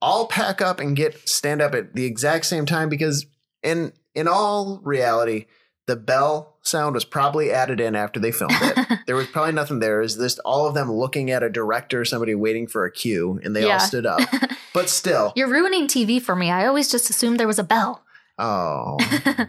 [0.00, 3.24] all pack up and get stand up at the exact same time because
[3.62, 5.46] in in all reality,
[5.86, 8.98] the bell sound was probably added in after they filmed it.
[9.06, 12.34] there was probably nothing there is just all of them looking at a director, somebody
[12.34, 13.74] waiting for a cue, and they Yeah.
[13.74, 14.20] all stood up.
[14.74, 16.50] But still, You're ruining TV for me.
[16.50, 18.01] I always just assumed there was a bell.
[18.38, 18.98] Oh,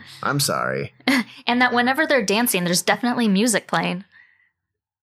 [0.23, 0.93] I'm sorry.
[1.47, 4.05] And that whenever they're dancing, there's definitely music playing.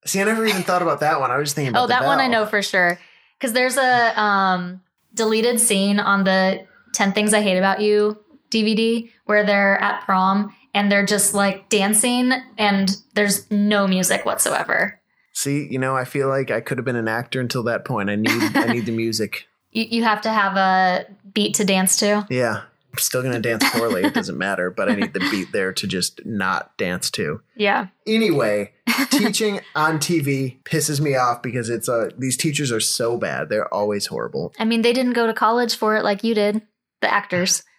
[0.06, 1.30] See, I never even thought about that one.
[1.30, 2.98] I was thinking about Oh, that one I know for sure.
[3.38, 4.80] Because there's a um,
[5.14, 8.18] deleted scene on the 10 Things I Hate About You
[8.50, 15.00] DVD where they're at prom and they're just like dancing and there's no music whatsoever.
[15.32, 18.10] See, you know, I feel like I could have been an actor until that point.
[18.10, 19.46] I need, I need the music.
[19.70, 22.26] You, you have to have a beat to dance to.
[22.28, 22.62] Yeah,
[22.92, 24.02] I'm still gonna dance poorly.
[24.04, 27.40] It doesn't matter, but I need the beat there to just not dance to.
[27.56, 27.88] Yeah.
[28.06, 28.72] Anyway,
[29.10, 33.48] teaching on TV pisses me off because it's uh these teachers are so bad.
[33.48, 34.52] They're always horrible.
[34.58, 36.62] I mean, they didn't go to college for it like you did,
[37.00, 37.62] the actors.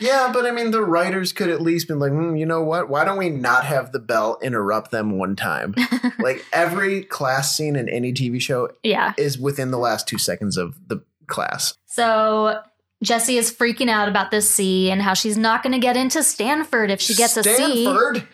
[0.00, 2.88] Yeah, but I mean the writers could at least been like, hmm, you know what?
[2.88, 5.74] Why don't we not have the bell interrupt them one time?
[6.18, 9.12] like every class scene in any TV show Yeah.
[9.18, 11.74] is within the last two seconds of the class.
[11.86, 12.60] So
[13.02, 16.22] Jessie is freaking out about this C and how she's not going to get into
[16.22, 17.84] Stanford if she gets a C.
[17.84, 18.28] Stanford.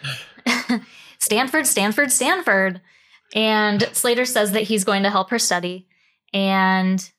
[1.18, 2.80] Stanford, Stanford, Stanford.
[3.34, 5.86] And Slater says that he's going to help her study.
[6.32, 7.10] And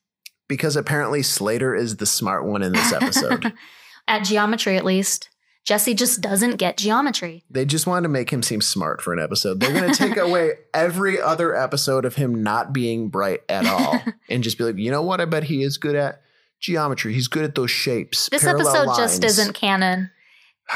[0.47, 3.53] Because apparently Slater is the smart one in this episode.
[4.07, 5.29] at geometry, at least,
[5.65, 7.43] Jessie just doesn't get geometry.
[7.49, 9.59] They just wanted to make him seem smart for an episode.
[9.59, 14.01] They're going to take away every other episode of him not being bright at all
[14.29, 15.19] and just be like, you know what?
[15.21, 16.21] I bet he is good at
[16.59, 17.13] geometry.
[17.13, 18.29] He's good at those shapes.
[18.29, 20.11] This episode just isn't canon.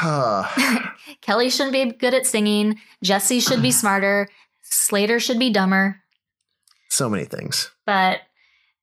[1.20, 2.80] Kelly shouldn't be good at singing.
[3.02, 4.28] Jessie should be smarter.
[4.62, 6.00] Slater should be dumber.
[6.88, 7.70] so many things.
[7.86, 8.20] But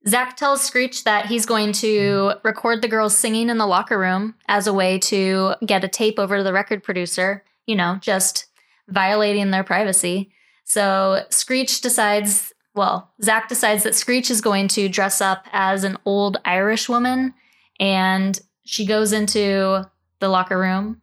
[0.07, 2.47] Zach tells Screech that he's going to mm-hmm.
[2.47, 6.17] record the girls singing in the locker room as a way to get a tape
[6.17, 8.47] over to the record producer, you know, just
[8.87, 10.31] violating their privacy.
[10.63, 15.97] So Screech decides, well, Zach decides that Screech is going to dress up as an
[16.05, 17.33] old Irish woman
[17.79, 19.83] and she goes into
[20.19, 21.01] the locker room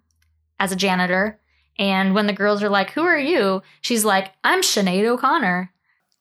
[0.58, 1.40] as a janitor.
[1.78, 3.62] And when the girls are like, Who are you?
[3.80, 5.72] She's like, I'm Sinead O'Connor.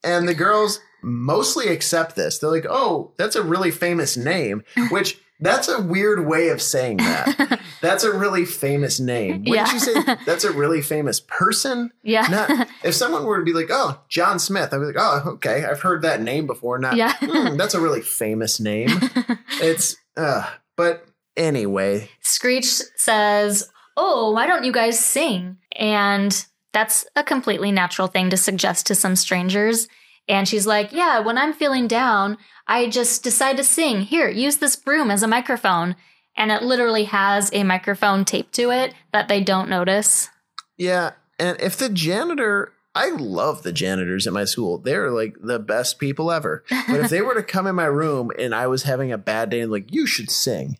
[0.04, 2.38] And the girls mostly accept this.
[2.38, 6.97] They're like, oh, that's a really famous name, which that's a weird way of saying
[6.97, 7.59] that.
[7.81, 9.43] that's a really famous name.
[9.45, 9.71] Wouldn't Yeah.
[9.73, 9.93] you say
[10.25, 11.91] that's a really famous person?
[12.03, 12.27] Yeah.
[12.29, 15.63] Not, if someone were to be like, oh, John Smith, I'd be like, oh, okay,
[15.65, 16.79] I've heard that name before.
[16.79, 17.13] Not, Yeah.
[17.19, 18.89] "Hmm, that's a really famous name.
[19.61, 22.65] it's, uh, but anyway, Screech
[22.95, 25.57] says, Oh, why don't you guys sing?
[25.75, 29.88] And that's a completely natural thing to suggest to some strangers.
[30.28, 34.01] And she's like, Yeah, when I'm feeling down, I just decide to sing.
[34.01, 35.95] Here, use this broom as a microphone.
[36.36, 40.30] And it literally has a microphone taped to it that they don't notice.
[40.78, 44.78] Yeah, and if the janitor, I love the janitors at my school.
[44.78, 46.63] They're like the best people ever.
[46.69, 49.49] But if they were to come in my room and I was having a bad
[49.49, 50.78] day and like, you should sing,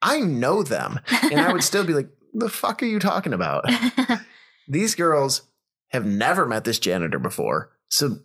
[0.00, 1.00] I know them.
[1.30, 3.64] And I would still be like, the fuck are you talking about?
[4.68, 5.42] These girls
[5.88, 7.70] have never met this janitor before.
[7.88, 8.18] So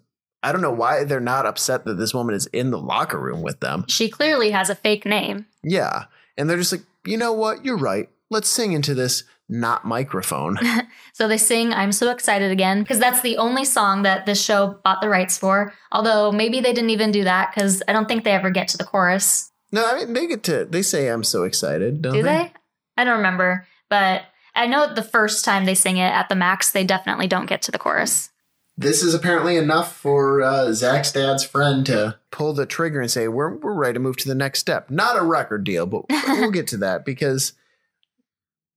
[0.48, 3.41] I don't know why they're not upset that this woman is in the locker room
[3.41, 3.84] with them.
[3.89, 5.45] She clearly has a fake name.
[5.62, 6.06] Yeah.
[6.38, 7.66] And they're just like, you know what?
[7.66, 8.08] You're right.
[8.30, 10.58] Let's sing into this not microphone.
[11.14, 14.80] So they sing I'm So Excited Again because that's the only song that this show
[14.84, 15.74] bought the rights for.
[15.91, 18.78] Although maybe they didn't even do that because I don't think they ever get to
[18.78, 19.52] the chorus.
[19.72, 22.54] No, I mean they get to they say I'm so excited, don't Do they?
[22.98, 23.66] I don't remember.
[23.89, 27.48] But I know the first time they sing it at the max, they definitely don't
[27.48, 28.30] get to the chorus.
[28.78, 33.28] This is apparently enough for uh, Zach's dad's friend to pull the trigger and say
[33.28, 34.91] we're we're ready to move to the next step.
[34.91, 37.53] Not a record deal, but we'll get to that because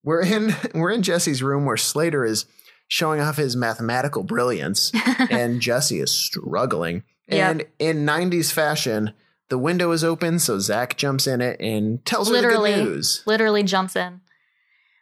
[0.03, 2.46] we're in we're in Jessie's room where Slater is
[2.88, 4.90] showing off his mathematical brilliance
[5.30, 7.05] and Jessie is struggling.
[7.28, 7.51] Yep.
[7.51, 9.12] And in 90s fashion,
[9.51, 12.90] the window is open, so Zach jumps in it and tells literally, her the good
[12.90, 13.22] news.
[13.26, 14.20] literally jumps in.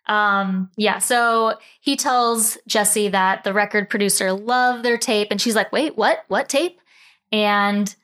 [0.09, 5.55] Um, yeah, so he tells Jessie that the record producer loved their tape, and she's
[5.55, 6.25] like, wait, what?
[6.29, 6.81] What tape?
[7.31, 7.95] And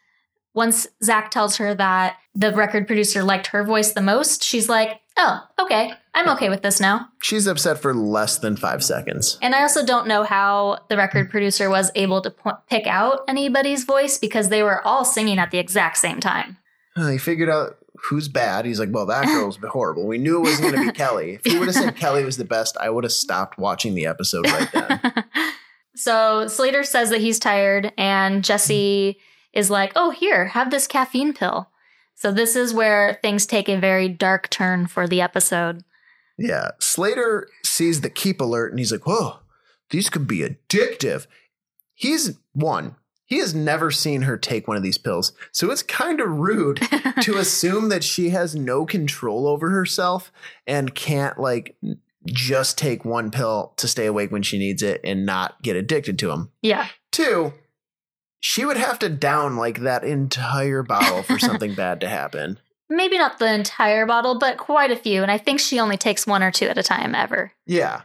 [0.54, 5.00] once Zach tells her that the record producer liked her voice the most, she's like,
[5.16, 7.08] oh, okay, I'm okay with this now.
[7.22, 9.38] She's upset for less than five seconds.
[9.42, 13.20] And I also don't know how the record producer was able to po- pick out
[13.28, 16.58] anybody's voice because they were all singing at the exact same time.
[16.96, 17.76] Uh, he figured out
[18.08, 18.64] who's bad.
[18.66, 20.06] He's like, well, that girl's horrible.
[20.06, 21.34] We knew it wasn't going to be Kelly.
[21.34, 24.06] If he would have said Kelly was the best, I would have stopped watching the
[24.06, 25.24] episode right then.
[25.96, 29.18] So Slater says that he's tired, and Jessie
[29.52, 31.70] is like, Oh, here, have this caffeine pill.
[32.16, 35.84] So this is where things take a very dark turn for the episode.
[36.36, 36.70] yeah.
[36.80, 39.38] Slater sees the keep alert and he's like, whoa,
[39.90, 41.26] these could be addictive.
[41.94, 42.96] He's one.
[43.26, 45.32] He has never seen her take one of these pills.
[45.50, 46.80] So it's kind of rude
[47.22, 50.30] to assume that she has no control over herself
[50.66, 51.76] and can't like
[52.26, 56.18] just take one pill to stay awake when she needs it and not get addicted
[56.18, 56.50] to them.
[56.62, 56.88] Yeah.
[57.12, 57.52] Two,
[58.40, 62.58] she would have to down like that entire bottle for something bad to happen.
[62.90, 65.22] Maybe not the entire bottle, but quite a few.
[65.22, 67.52] And I think she only takes one or two at a time ever.
[67.66, 68.02] Yeah.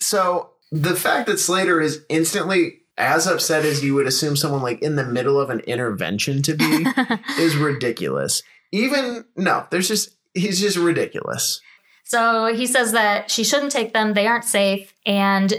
[0.00, 4.80] So the fact that Slater is instantly as upset as you would assume someone like
[4.82, 6.86] in the middle of an intervention to be
[7.38, 8.42] is ridiculous.
[8.72, 11.60] Even no, there's just he's just ridiculous.
[12.04, 14.92] So he says that she shouldn't take them, they aren't safe.
[15.06, 15.52] And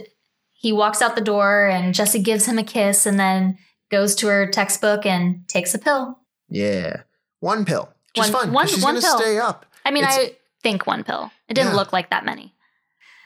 [0.54, 3.58] he walks out the door, and Jessie gives him a kiss and then
[3.90, 6.20] goes to her textbook and takes a pill.
[6.50, 7.04] Yeah.
[7.40, 7.90] One pill.
[8.14, 8.46] Just One-.
[8.46, 9.20] 'cause one- she's one gonna pill.
[9.20, 9.66] stay up.
[9.86, 11.32] I mean, It's- I think one pill.
[11.50, 11.78] It didn't Yeah.
[11.78, 12.54] look like that many.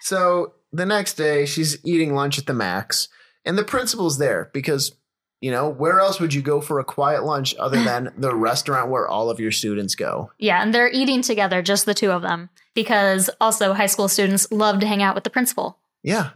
[0.02, 3.08] So the next day, she's eating lunch at the Max,
[3.46, 4.96] and the principal's there because,
[5.42, 8.90] you know, where else would you go for a quiet lunch other than the restaurant
[8.90, 10.32] where all of your students go?
[10.38, 14.52] Yeah, and they're eating together, just the two of them, because also high school students
[14.52, 15.78] love to hang out with the principal.
[16.04, 16.32] Yeah,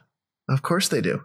[0.47, 1.23] of course they do.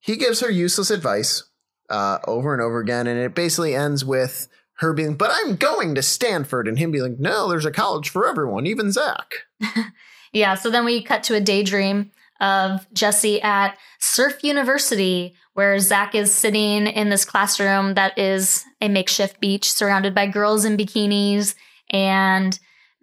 [0.00, 1.44] He gives her useless advice
[1.88, 4.48] uh, over and over again, and it basically ends with
[4.78, 8.08] her being, but I'm going to Stanford, and him being like, no, there's a college
[8.08, 9.34] for everyone, even Zach.
[10.34, 12.10] Yeah, so then we cut to a daydream
[12.44, 18.88] of Jessie at Surf University, where Zach is sitting in this classroom that is a
[18.88, 21.54] makeshift beach surrounded by girls in bikinis.
[21.88, 22.58] And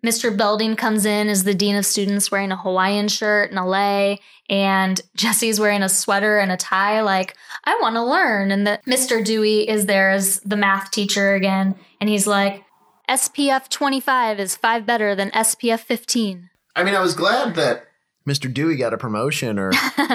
[0.06, 0.36] Mr.
[0.36, 4.20] Belding comes in as the dean of students wearing a Hawaiian shirt and a lei,
[4.48, 7.02] and Jessie's wearing a sweater and a tie.
[7.02, 8.52] Like, I want to learn.
[8.52, 9.24] And the, Mr.
[9.24, 12.64] Dewey is there as the math teacher again, and he's like,
[13.10, 16.50] SPF 25 is five better than SPF 15.
[16.76, 17.88] I mean, I was glad that
[18.28, 18.54] Mr.
[18.54, 19.72] Dewey got a promotion or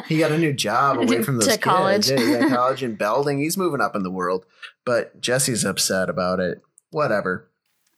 [0.07, 1.63] he got a new job away from those To kids.
[1.65, 2.11] college.
[2.11, 3.39] Yeah, college in Belding.
[3.39, 4.47] He's moving up in the world,
[4.85, 6.63] but Jessie's upset about it.
[6.91, 7.49] Whatever.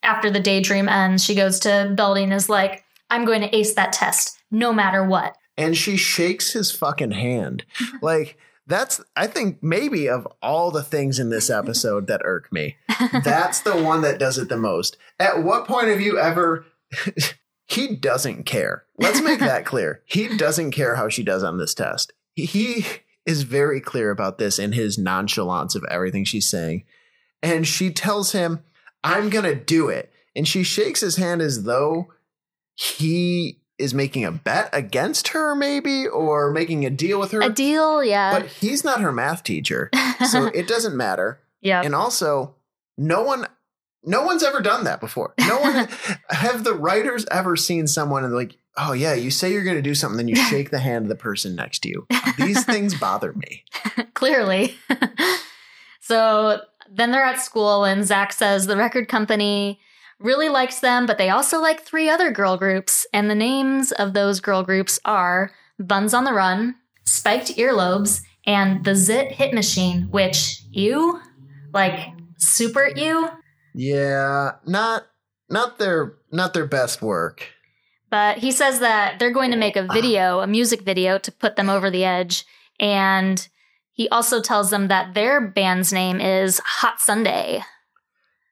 [0.03, 3.75] After the daydream ends, she goes to Belding and is like, I'm going to ace
[3.75, 5.37] that test, no matter what.
[5.57, 7.65] And she shakes his fucking hand.
[8.03, 12.77] like, that's, I think, maybe of all the things in this episode that irk me,
[13.25, 14.97] that's the one that does it the most.
[15.19, 16.65] At what point have you ever.
[17.69, 18.85] He doesn't care.
[18.99, 20.03] Let's make that clear.
[20.07, 22.13] He doesn't care how she does on this test.
[22.35, 22.85] He
[23.27, 26.85] is very clear about this in his nonchalance of everything she's saying.
[27.43, 28.61] And she tells him,
[29.05, 30.11] I'm going to do it.
[30.35, 32.09] And she shakes his hand as though
[32.75, 37.41] he is making a bet against her, maybe, or making a deal with her.
[37.43, 38.33] A deal, yeah.
[38.39, 39.91] But he's not her math teacher.
[40.31, 41.41] So it doesn't matter.
[41.61, 41.83] yeah.
[41.85, 42.55] And also,
[42.97, 43.47] no one
[44.05, 45.35] no one's ever done that before.
[45.41, 45.89] No one
[46.31, 49.95] have the writers ever seen someone and like, oh yeah, you say you're gonna do
[49.95, 52.07] something, then you shake the hand of the person next to you.
[52.39, 53.65] These things bother me.
[54.15, 54.77] Clearly.
[56.01, 59.81] so then they're at school, and Zach says the record company
[60.21, 63.07] really likes them, but they also like three other girl groups.
[63.13, 68.85] And the names of those girl groups are Buns on the Run, Spiked Earlobes, and
[68.85, 71.21] The Zit Hit Machine, which you
[71.73, 73.29] like super you.
[73.79, 75.07] Yeah, not
[75.49, 77.47] not their not their best work.
[78.11, 79.93] But he says that they're going to make a ah.
[79.93, 82.45] video, a music video to put them over the edge.
[82.81, 83.47] And
[83.93, 87.63] he also tells them that their band's name is Hot Sunday.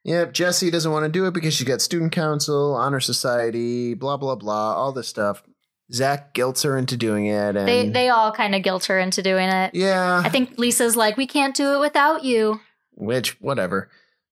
[0.05, 4.15] Yep, Jessie doesn't want to do it because she's got student council, honor society, blah
[4.15, 5.43] blah blah, all this stuff.
[5.91, 9.21] Zach guilts her into doing it, and They they all kind of guilt her into
[9.21, 9.75] doing it.
[9.75, 12.61] yeah, I think Lisa's like, we can't do it without you,
[12.93, 13.89] which whatever.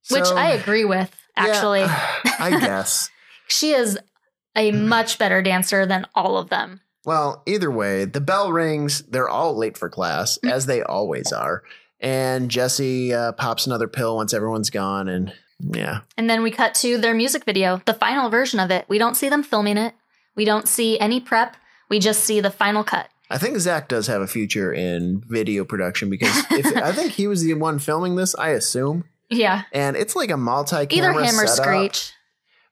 [0.10, 1.16] Which So, I agree with.
[1.38, 1.82] yeah, Actually,
[2.39, 3.10] I guess.
[3.47, 3.97] she is
[4.56, 6.82] a much better dancer than all of them.
[7.06, 9.01] Well, either way, the bell rings.
[9.03, 11.64] They're all late for class, as they always are.
[11.99, 16.76] And Jessie uh, pops another pill once everyone's gone, and yeah, And then we cut
[16.76, 18.86] to their music video, the final version of it.
[18.88, 19.93] We don't see them filming it.
[20.36, 21.56] We don't see any prep.
[21.89, 23.10] We just see the final cut.
[23.30, 27.28] I think Zach does have a future in video production because if, I think he
[27.28, 28.36] was the one filming this.
[28.36, 29.63] I assume, Yeah.
[29.73, 31.65] and it's like a multi-camera Either him or setup.
[31.65, 32.11] Screech.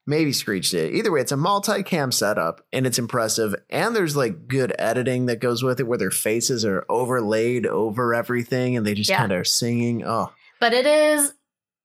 [0.05, 0.93] Maybe Screech did.
[0.93, 3.55] Either way, it's a multi-cam setup, and it's impressive.
[3.69, 8.13] And there's like good editing that goes with it, where their faces are overlaid over
[8.13, 9.17] everything, and they just Yeah.
[9.19, 10.03] kind of are singing.
[10.05, 11.33] Oh, But it is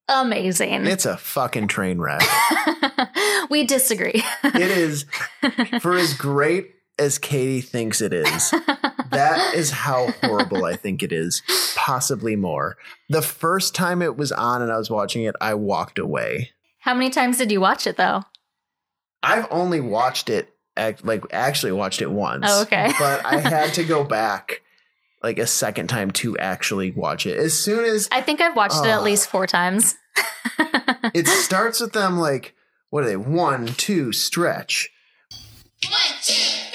[0.09, 0.85] amazing.
[0.85, 2.21] it's a fucking train wreck.
[3.49, 4.21] we disagree.
[4.43, 5.05] it is
[5.81, 8.53] for as great as Katie thinks it is.
[9.11, 11.41] That is how horrible I think it is.
[11.75, 12.77] Possibly more.
[13.09, 16.51] The first time it was on and I was watching it, I walked away.
[16.79, 18.23] How many times did you watch it though?
[19.21, 22.45] I've only watched it, act- like actually watched it once.
[22.47, 22.91] Oh, okay.
[22.99, 24.61] but I had to go back
[25.21, 27.37] like a second time to actually watch it.
[27.37, 29.95] As soon as I think I've watched it at least four times.
[31.13, 32.55] it starts with them, like,
[32.89, 33.17] what are they?
[33.17, 34.89] One, two, stretch.
[35.89, 36.68] One, two,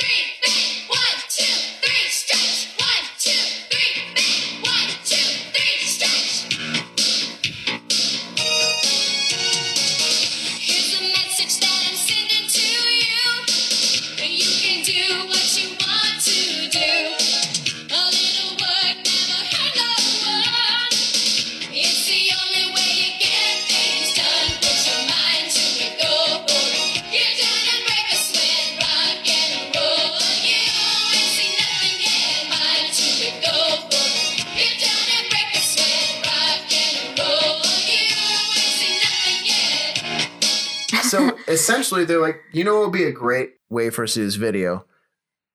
[41.49, 44.24] essentially, they're like, you know, it would be a great way for us to do
[44.26, 44.84] this video.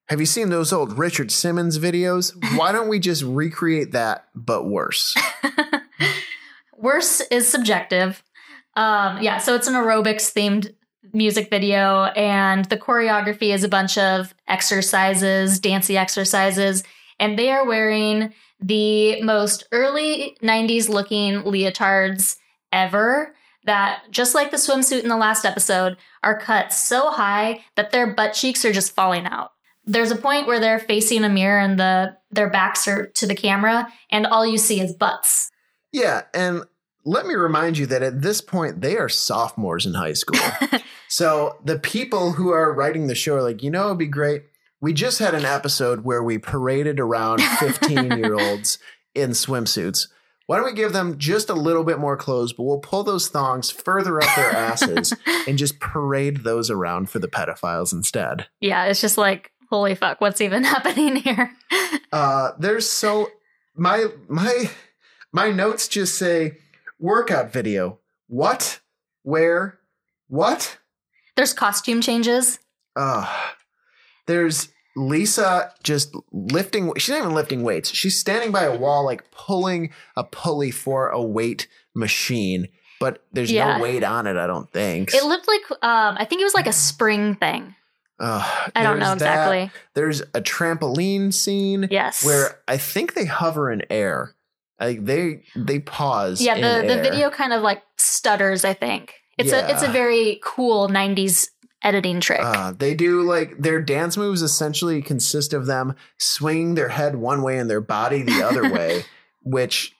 [0.07, 2.33] Have you seen those old Richard Simmons videos?
[2.57, 5.15] Why don't we just recreate that, but worse?
[6.77, 8.23] Worse is subjective.
[8.75, 10.73] Um, yeah, so it's an aerobics themed
[11.13, 16.83] music video, and the choreography is a bunch of exercises, dancey exercises,
[17.19, 22.37] and they are wearing the most early 90s looking leotards
[22.71, 23.35] ever.
[23.69, 28.11] That, just like the swimsuit in the last episode, are cut so high that their
[28.15, 29.51] butt cheeks are just falling out.
[29.85, 33.35] There's a point where they're facing a mirror and the their backs are to the
[33.35, 35.51] camera, and all you see is butts.
[35.91, 36.63] Yeah, and
[37.05, 40.41] let me remind you that at this point they are sophomores in high school.
[41.07, 44.45] so the people who are writing the show are like, you know, it'd be great.
[44.81, 48.79] We just had an episode where we paraded around 15 year olds
[49.13, 50.07] in swimsuits.
[50.49, 53.27] Why don't we give them just a little bit more clothes, but we'll pull those
[53.27, 55.13] thongs further up their asses
[55.47, 58.47] and just parade those around for the pedophiles instead.
[58.59, 61.55] Yeah, it's just like, holy fuck, what's even happening here?
[62.11, 63.29] Uh, there's so
[63.75, 64.71] my my
[65.31, 66.57] my notes just say
[66.97, 67.99] workout video.
[68.25, 68.79] What?
[69.21, 69.77] Where?
[70.29, 70.79] What?
[71.35, 72.57] There's costume changes.
[72.95, 73.31] Uh,
[74.25, 76.91] there's Lisa just lifting.
[76.97, 77.89] She's not even lifting weights.
[77.93, 82.67] She's standing by a wall, like pulling a pulley for a weight machine,
[82.99, 83.77] but there's Yeah.
[83.77, 84.35] no weight on it.
[84.37, 85.13] I don't think.
[85.13, 87.75] It looked like, um, I think it was like a spring thing.
[88.21, 89.47] Ugh, I don't know there's that.
[89.49, 89.71] exactly.
[89.93, 91.87] There's a trampoline scene.
[91.89, 92.25] Yes.
[92.25, 94.35] where I think they hover in air.
[94.79, 96.41] Like they they pause.
[96.41, 97.01] Yeah, the, the air.
[97.03, 99.13] video kind of like stutters, I think.
[99.37, 101.47] It's a it's a very cool 90s
[101.83, 102.39] editing trick.
[102.43, 107.41] Uh, they do like their dance moves essentially consist of them swinging their head one
[107.41, 109.03] way and their body the other way,
[109.43, 109.95] which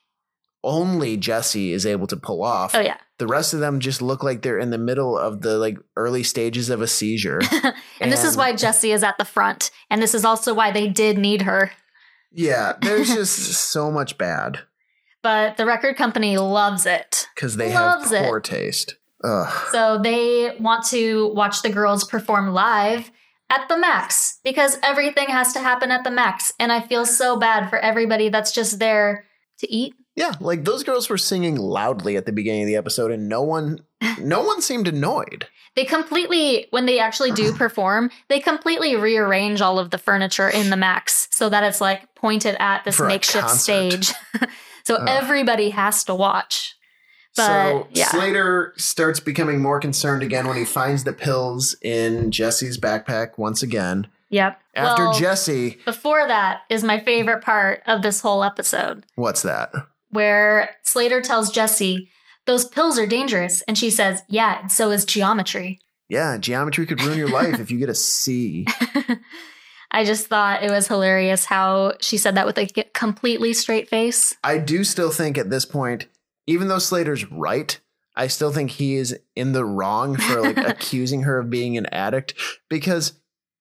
[0.62, 2.74] only Jessie is able to pull off.
[2.74, 2.98] oh yeah.
[3.18, 6.22] The rest of them just look like they're in the middle of the like early
[6.22, 7.40] stages of a seizure.
[8.00, 9.70] And, this is why Jessie is at the front.
[9.90, 11.70] And this is also why they did need her.
[12.32, 13.36] yeah, there's just
[13.70, 14.60] so much bad
[15.22, 17.28] But the record company loves it.
[17.34, 18.26] because they Loves have it.
[18.28, 18.94] poor taste.
[19.22, 19.68] Ugh.
[19.72, 23.10] So they want to watch the girls perform live
[23.50, 26.52] at the max because everything has to happen at the max.
[26.58, 29.26] And I feel so bad for everybody that's just there
[29.58, 29.94] to eat.
[30.16, 33.42] Yeah, like those girls were singing loudly at the beginning of the episode, and no
[33.42, 33.80] one,
[34.20, 35.46] no one seemed annoyed.
[35.76, 40.70] They completely, when they actually do perform, they completely rearrange all of the furniture in
[40.70, 44.12] the max so that it's like pointed at this For makeshift stage.
[44.84, 45.08] so Ugh.
[45.08, 46.76] everybody has to watch.
[47.40, 48.08] But so yeah.
[48.08, 53.62] Slater starts becoming more concerned again when he finds the pills in Jessie's backpack once
[53.62, 54.06] again.
[54.30, 54.60] Yep.
[54.74, 59.04] After well, Jessie, before that is my favorite part of this whole episode.
[59.16, 59.72] what's that?
[60.10, 62.10] where Slater tells Jessie,
[62.46, 63.62] Those pills are dangerous.
[63.62, 65.80] And she says, Yeah, and so is geometry.
[66.08, 68.66] Yeah, geometry could ruin your life if you get a C.
[69.92, 74.36] I just thought it was hilarious how she said that with a completely straight face.
[74.42, 76.06] I do still think at this point,
[76.50, 77.78] even though Slater's right,
[78.16, 81.86] I still think he is in the wrong for like accusing her of being an
[81.86, 82.34] addict
[82.68, 83.12] because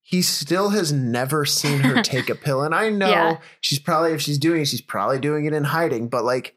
[0.01, 2.63] he still has never seen her take a pill.
[2.63, 3.37] And I know Yeah.
[3.61, 6.55] she's probably, if she's doing it, she's probably doing it in hiding, but like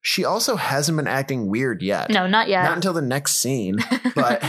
[0.00, 2.10] she also hasn't been acting weird yet.
[2.10, 2.64] No, not yet.
[2.64, 3.76] Not until the next scene.
[4.14, 4.42] But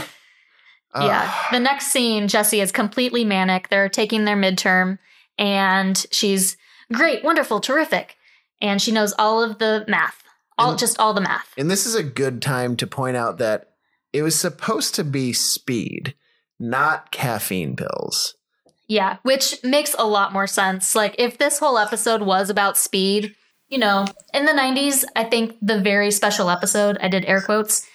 [0.92, 1.32] uh, yeah.
[1.52, 3.68] The next scene, Jessie is completely manic.
[3.68, 4.98] They're taking their midterm,
[5.38, 6.56] and she's
[6.92, 8.16] great, wonderful, terrific.
[8.60, 10.24] And she knows all of the math,
[10.60, 11.48] all And- just all the math.
[11.56, 13.70] And this is a good time to point out that
[14.12, 16.14] it was supposed to be speed,
[16.58, 18.34] not caffeine pills.
[18.88, 20.94] Yeah, which makes a lot more sense.
[20.96, 23.34] Like, if this whole episode was about speed,
[23.68, 24.04] you know,
[24.34, 27.86] in the 90s, I think the very special episode, I did air quotes,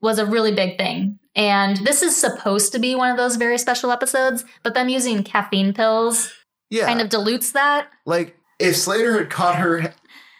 [0.00, 1.18] was a really big thing.
[1.34, 5.24] And this is supposed to be one of those very special episodes, but them using
[5.24, 6.32] caffeine pills
[6.70, 6.86] Yeah.
[6.86, 7.88] kind of dilutes that.
[8.06, 9.92] like if Slater had caught her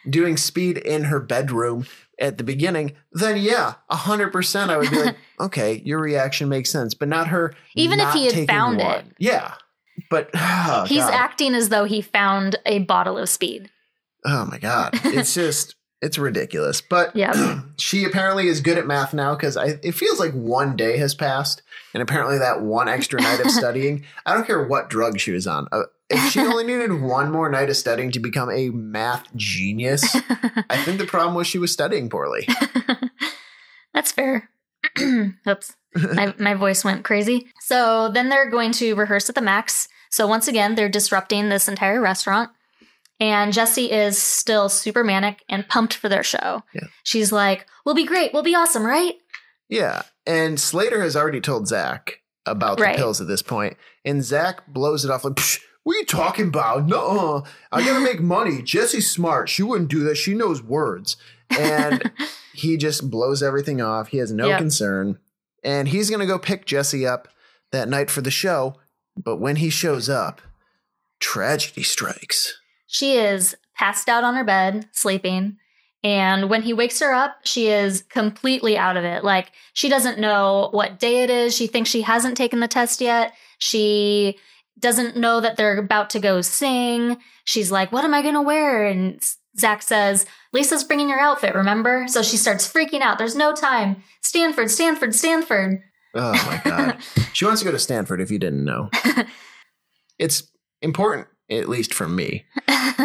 [0.09, 1.87] doing speed in her bedroom
[2.19, 6.49] at the beginning, then yeah, a hundred percent I would be like, okay, your reaction
[6.49, 6.95] makes sense.
[6.95, 8.99] But not her Even if he had found one.
[8.99, 9.07] it.
[9.19, 9.55] Yeah.
[10.11, 11.13] But oh, He's God.
[11.13, 13.71] acting as though he found a bottle of speed.
[14.25, 14.95] Oh my god.
[15.05, 16.81] It's just it's ridiculous.
[16.81, 17.61] But Yeah.
[17.79, 21.63] she apparently is good at math now because it feels like one day has passed,
[21.95, 24.05] and apparently that one extra night of studying.
[24.27, 25.67] I don't care what drug she was on.
[25.73, 30.03] Uh, if she only needed one more night of studying to become a math genius,
[30.71, 32.49] I think the problem was she was studying poorly.
[33.95, 34.51] That's fair.
[35.49, 35.77] Oops.
[36.13, 37.47] my, my voice went crazy.
[37.61, 39.89] So then they're going to rehearse at the max.
[40.11, 42.51] So once again, they're disrupting this entire restaurant.
[43.19, 46.63] And Jessie is still super manic and pumped for their show.
[46.75, 46.83] Yeah.
[47.03, 48.33] She's like, We'll be great.
[48.35, 49.15] We'll be awesome, right?
[49.69, 52.97] Yeah, and Slater has already told Zach about the Right.
[52.97, 56.49] pills at this point, and Zach blows it off like, "Psh, "What are you talking
[56.49, 56.87] about?
[56.89, 58.61] No, I gotta make money.
[58.61, 59.49] Jessie's smart.
[59.49, 60.17] She wouldn't do that.
[60.17, 61.17] She knows words."
[61.51, 62.11] And
[62.53, 64.09] he just blows everything off.
[64.09, 64.59] He has no Yep.
[64.59, 65.19] concern,
[65.63, 67.29] and he's gonna go pick Jessie up
[67.71, 68.75] that night for the show.
[69.17, 70.41] But when he shows up,
[71.21, 72.59] tragedy strikes.
[72.89, 75.59] She is passed out on her bed, sleeping.
[76.05, 79.25] And when he wakes her up, she is completely out of it.
[79.25, 81.55] Like, she doesn't know what day it is.
[81.57, 83.33] She thinks she hasn't taken the test yet.
[83.59, 84.39] She
[84.79, 87.19] doesn't know that they're about to go sing.
[87.45, 88.85] She's like, What am I going to wear?
[88.85, 89.23] And
[89.59, 92.07] Zach says, Lisa's bringing your outfit, remember?
[92.09, 93.19] So she starts freaking out.
[93.19, 94.03] There's no time.
[94.23, 95.83] Stanford, Stanford, Stanford.
[96.15, 96.99] Oh my god.
[97.33, 98.91] she wants to go to Stanford if you didn't know.
[100.19, 100.51] it's
[100.83, 102.45] important, at least for me,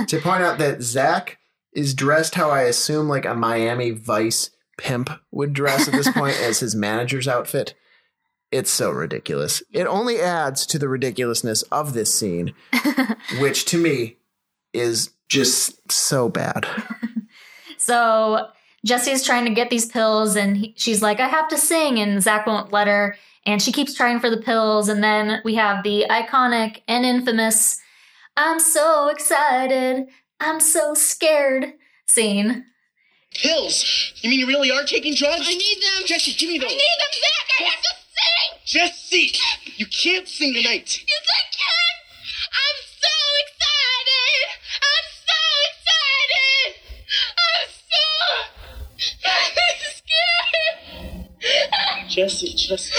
[0.07, 1.37] to point out that Zach
[1.73, 6.35] is dressed how I assume like a Miami Vice pimp would dress at this point
[6.41, 7.73] as his manager's outfit.
[8.51, 9.63] It's so ridiculous.
[9.71, 12.53] It only adds to the ridiculousness of this scene,
[13.39, 14.17] which to me
[14.73, 16.67] is just so bad.
[17.81, 18.47] So
[18.85, 22.21] Jessie's trying to get these pills, and he, she's like, I have to sing, and
[22.21, 23.17] Zach won't let her.
[23.45, 24.87] And she keeps trying for the pills.
[24.87, 27.81] And then we have the iconic and infamous,
[28.37, 30.07] I'm so excited,
[30.39, 31.73] I'm so scared
[32.05, 32.65] scene.
[33.33, 34.13] Pills?
[34.21, 35.41] You mean you really are taking drugs?
[35.43, 36.05] I need them.
[36.05, 36.71] Jessie, give me those.
[36.71, 37.47] I need them back.
[37.59, 37.89] I have to
[38.21, 38.57] sing.
[38.65, 39.31] Jessie,
[39.77, 41.03] you can't sing tonight.
[41.07, 41.95] Yes, I can.
[42.53, 44.45] I'm so excited.
[44.89, 45.39] I'm so
[46.29, 46.69] excited.
[47.47, 48.05] I'm so
[49.97, 51.27] scared.
[52.09, 52.93] Jessie, Jessie.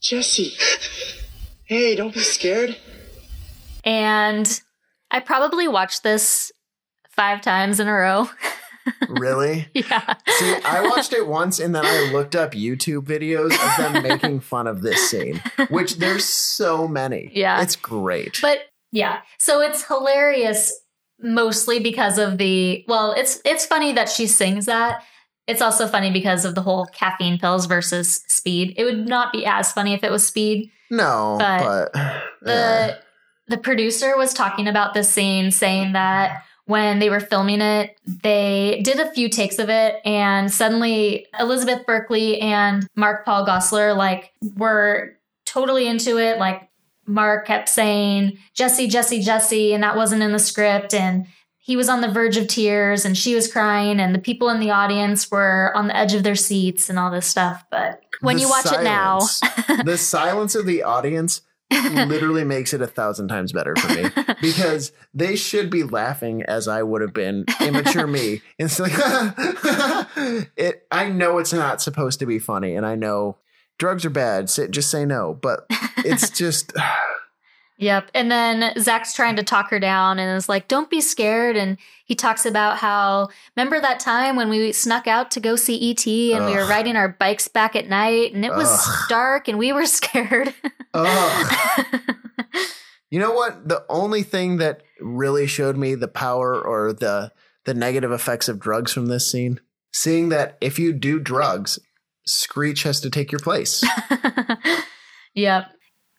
[0.00, 0.52] Jessie.
[1.64, 2.76] Hey, don't be scared.
[3.84, 4.60] And
[5.10, 6.52] I probably watched this
[7.10, 8.28] five times in a row.
[9.08, 9.68] Really?
[9.74, 10.14] yeah.
[10.26, 14.40] See, I watched it once and then I looked up YouTube videos of them making
[14.40, 17.30] fun of this scene, which there's so many.
[17.34, 17.62] Yeah.
[17.62, 18.38] It's great.
[18.40, 18.60] But
[18.90, 20.72] yeah, so it's hilarious
[21.20, 25.02] mostly because of the well, it's it's funny that she sings that.
[25.48, 28.74] It's also funny because of the whole caffeine pills versus speed.
[28.76, 30.70] It would not be as funny if it was speed.
[30.90, 32.94] no, but but, The eh.
[33.48, 38.80] the producer was talking about this scene saying that when they were filming it, they
[38.82, 44.32] did a few takes of it and suddenly Elizabeth Berkley and Mark Paul Gosselaar like
[44.56, 46.38] were totally into it.
[46.38, 46.70] Like
[47.06, 51.26] Mark kept saying Jessie Jessie Jessie and that wasn't in the script and
[51.58, 54.58] he was on the verge of tears and she was crying and the people in
[54.58, 58.36] the audience were on the edge of their seats and all this stuff but when
[58.36, 59.20] The you watch it now
[59.84, 61.42] the silence of the audience
[62.06, 64.08] literally makes it a thousand times better for me
[64.40, 68.42] because they should be laughing as I would have been immature me.
[68.58, 68.92] It's like
[70.56, 70.86] it.
[70.90, 73.38] I know it's not supposed to be funny, and I know
[73.78, 74.50] drugs are bad.
[74.50, 75.66] Say, just say no, but
[75.98, 76.72] it's just
[77.78, 78.10] Yep.
[78.14, 81.56] And then Zach's trying to talk her down and is like, don't be scared.
[81.56, 85.90] And he talks about how, remember that time when we snuck out to go see
[85.90, 89.08] ET and we were riding our bikes back at night and it was Ugh.
[89.08, 90.54] dark and we were scared.
[93.12, 93.68] You know what?
[93.68, 97.30] The only thing that really showed me the power or the
[97.66, 99.60] the negative effects of drugs from this scene,
[99.92, 101.78] seeing that if you do drugs,
[102.26, 103.84] Screech has to take your place.
[105.34, 105.66] yep.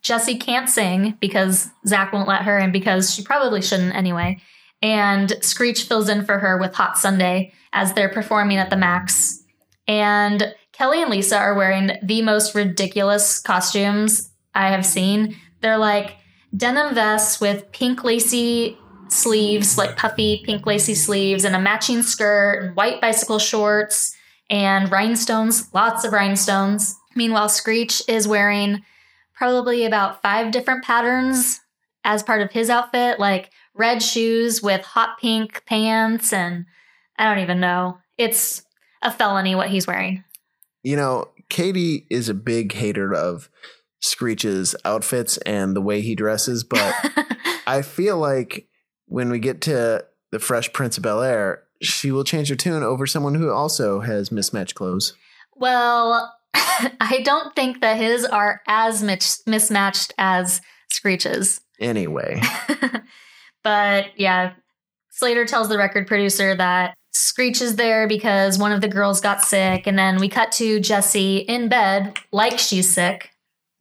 [0.03, 4.39] Jessie can't sing because Zach won't let her and because she probably shouldn't anyway.
[4.81, 9.43] And Screech fills in for her with Hot Sunday as they're performing at the Max.
[9.87, 15.37] And Kelly and Lisa are wearing the most ridiculous costumes I have seen.
[15.61, 16.17] They're like
[16.55, 18.77] denim vests with pink lacy
[19.07, 24.15] sleeves, like puffy pink lacy sleeves, and a matching skirt, and white bicycle shorts,
[24.49, 26.95] and rhinestones, lots of rhinestones.
[27.15, 28.83] Meanwhile, Screech is wearing
[29.35, 31.59] probably about five different patterns
[32.03, 36.65] as part of his outfit, like red shoes with hot pink pants, and
[37.17, 37.97] I don't even know.
[38.17, 38.63] It's
[39.01, 40.23] a felony what he's wearing.
[40.83, 43.49] you know, Katie is a big hater of
[44.01, 46.93] Screech's outfits and the way he dresses, but
[47.67, 48.67] I feel like
[49.05, 52.83] when we get to the Fresh Prince of Bel Air, she will change her tune
[52.83, 55.13] over someone who also has mismatched clothes.
[55.55, 61.61] well, I don't think that his are as much mismatched as Screech's.
[61.79, 62.41] Anyway,
[63.63, 64.53] but yeah,
[65.09, 69.41] Slater tells the record producer that Screech is there because one of the girls got
[69.41, 73.31] sick, and then we cut to Jessie in bed like she's sick.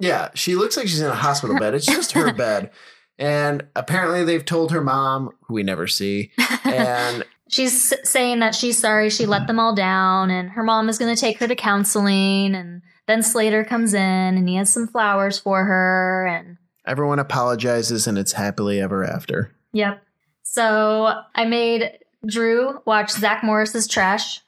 [0.00, 1.74] yeah, she looks like she's in a hospital bed.
[1.74, 2.70] It's just her bed.
[3.18, 6.32] And apparently they've told her mom, who we never see,
[6.64, 10.98] and She's saying that she's sorry she let them all down, and her mom is
[10.98, 12.54] going to take her to counseling.
[12.54, 16.26] And then Slater comes in and he has some flowers for her.
[16.26, 19.54] And everyone apologizes and it's happily ever after.
[19.72, 20.02] yep.
[20.44, 24.40] So I made Drew watch Zach Morris's Trash.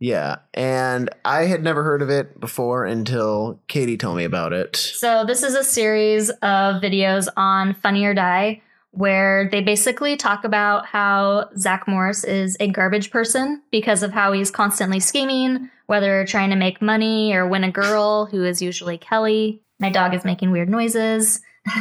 [0.00, 4.76] Yeah, and I had never heard of it before until Katie told me about it.
[4.76, 8.62] So this is a series of videos on Funny or Die
[8.92, 14.32] where they basically talk about how Zach Morris is a garbage person because of how
[14.32, 18.98] he's constantly scheming, whether trying to make money or win a girl who is usually
[18.98, 19.62] Kelly.
[19.78, 21.40] My dog is making weird noises.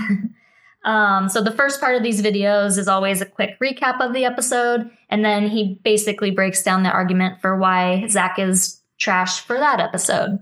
[0.88, 4.24] Um, so the first part of these videos is always a quick recap of the
[4.24, 9.58] episode, and then he basically breaks down the argument for why Zach is trash for
[9.58, 10.42] that episode.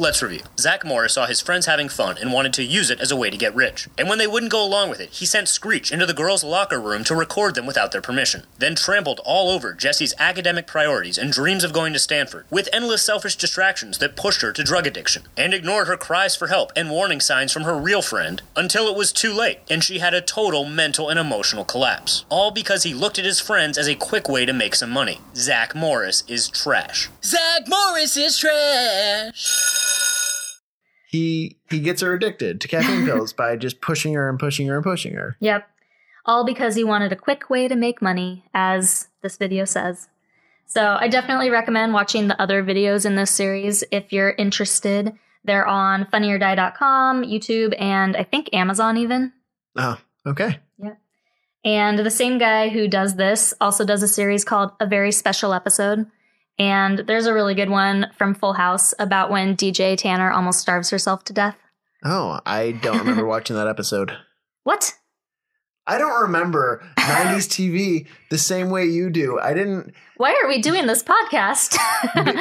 [0.00, 0.42] Let's review.
[0.56, 3.30] Zach Morris saw his friends having fun and wanted to use it as a way
[3.30, 3.88] to get rich.
[3.98, 6.80] And when they wouldn't go along with it, he sent Screech into the girls' locker
[6.80, 8.44] room to record them without their permission.
[8.58, 13.02] Then trampled all over Jessie's academic priorities and dreams of going to Stanford, with endless
[13.02, 16.90] selfish distractions that pushed her to drug addiction, and ignored her cries for help and
[16.90, 20.20] warning signs from her real friend until it was too late and she had a
[20.20, 22.24] total mental and emotional collapse.
[22.28, 25.18] All because he looked at his friends as a quick way to make some money.
[25.34, 27.08] Zach Morris is trash.
[27.24, 29.87] Zach Morris is trash.
[31.08, 34.76] He he gets her addicted to caffeine pills by just pushing her and pushing her
[34.76, 35.36] and pushing her.
[35.40, 35.66] Yep.
[36.26, 40.08] All because he wanted a quick way to make money, as this video says.
[40.66, 45.14] So I definitely recommend watching the other videos in this series if you're interested.
[45.44, 49.32] They're on funnyordie.com, YouTube, and I think Amazon even.
[49.76, 50.58] Oh, okay.
[50.76, 50.96] Yeah.
[51.64, 55.54] And the same guy who does this also does a series called A Very Special
[55.54, 56.06] Episode.
[56.58, 60.90] And there's a really good one from Full House about when DJ Tanner almost starves
[60.90, 61.56] herself to death.
[62.04, 64.16] Oh, I don't remember watching that episode.
[64.64, 64.94] What?
[65.86, 69.38] I don't remember 90s TV the same way you do.
[69.40, 71.76] I didn't Why are we doing this podcast?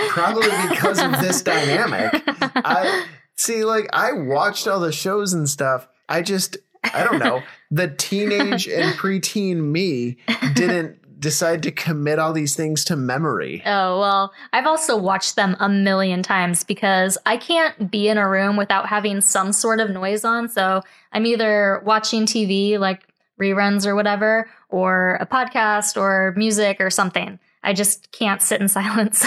[0.09, 2.23] probably because of this dynamic.
[2.25, 3.05] I
[3.35, 5.87] see like I watched all the shows and stuff.
[6.09, 7.41] I just I don't know.
[7.71, 10.17] The teenage and preteen me
[10.53, 13.61] didn't decide to commit all these things to memory.
[13.65, 18.29] Oh, well, I've also watched them a million times because I can't be in a
[18.29, 20.47] room without having some sort of noise on.
[20.49, 23.07] So I'm either watching TV, like
[23.41, 27.39] reruns or whatever, or a podcast or music or something.
[27.63, 29.25] I just can't sit in silence.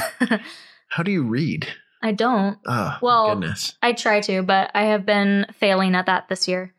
[0.88, 1.68] How do you read?
[2.02, 2.58] I don't.
[2.66, 3.74] Oh, Well, goodness.
[3.82, 6.72] I try to, but I have been failing at that this year.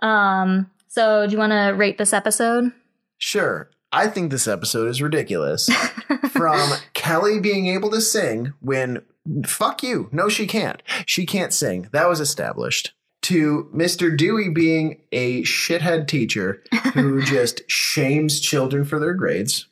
[0.00, 2.72] Um, so do you want to rate this episode?
[3.18, 3.68] Sure.
[3.92, 5.68] I think this episode is ridiculous.
[6.30, 9.02] From Kelly being able to sing when
[9.46, 10.08] fuck you.
[10.12, 10.82] No, she can't.
[11.06, 11.88] She can't sing.
[11.92, 12.92] That was established.
[13.22, 14.16] To Mr.
[14.16, 16.62] Dewey being a shithead teacher
[16.94, 19.68] who just shames children for their grades.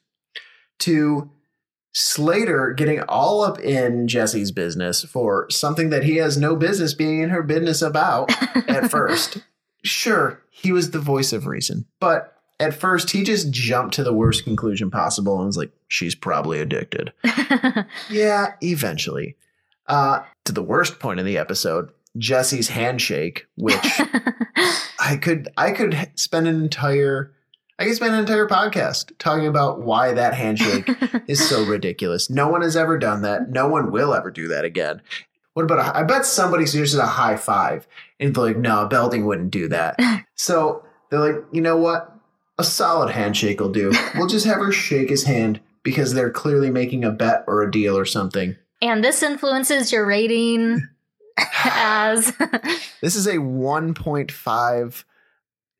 [0.80, 1.30] To
[1.92, 7.20] Slater getting all up in Jessie's business for something that he has no business being
[7.20, 8.30] in her business about
[8.68, 9.38] at first.
[9.82, 14.12] Sure, he was the voice of reason, but at first he just jumped to the
[14.12, 17.12] worst conclusion possible and was like, she's probably addicted.
[18.10, 19.36] yeah, eventually.
[19.88, 23.76] Uh, to the worst point in the episode, Jessie's handshake, which
[25.00, 27.32] I could I could spend an entire
[27.78, 30.88] I could spend an entire podcast talking about why that handshake
[31.26, 32.28] is so ridiculous.
[32.28, 33.48] No one has ever done that.
[33.48, 35.00] No one will ever do that again.
[35.54, 37.88] What about a, I bet somebody suggested a high five
[38.20, 39.98] and they're like, no, Belding wouldn't do that.
[40.34, 42.09] so they're like, you know what?
[42.60, 43.90] A solid handshake will do.
[44.14, 47.70] We'll just have her shake his hand because they're clearly making a bet or a
[47.70, 48.54] deal or something.
[48.82, 50.86] and this influences your rating
[51.64, 52.30] as
[53.00, 55.04] This is a 1.5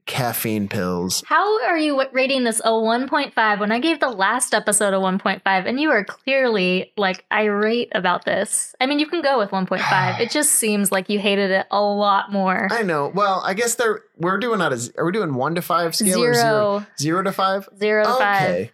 [0.07, 1.23] caffeine pills.
[1.27, 5.41] how are you rating this a 1.5 when I gave the last episode a 1.5
[5.67, 8.75] and you are clearly like irate about this?
[8.81, 10.21] I mean, you can go with 1.5.
[10.21, 12.69] It just seems like you hated it a lot more.
[12.71, 13.09] I know.
[13.15, 16.23] Well, I guess they're we're doing out of are we doing one to five scale
[16.23, 16.87] or zero Zero.
[16.99, 17.69] zero to five?
[17.79, 18.51] Zero to five.
[18.51, 18.71] Okay.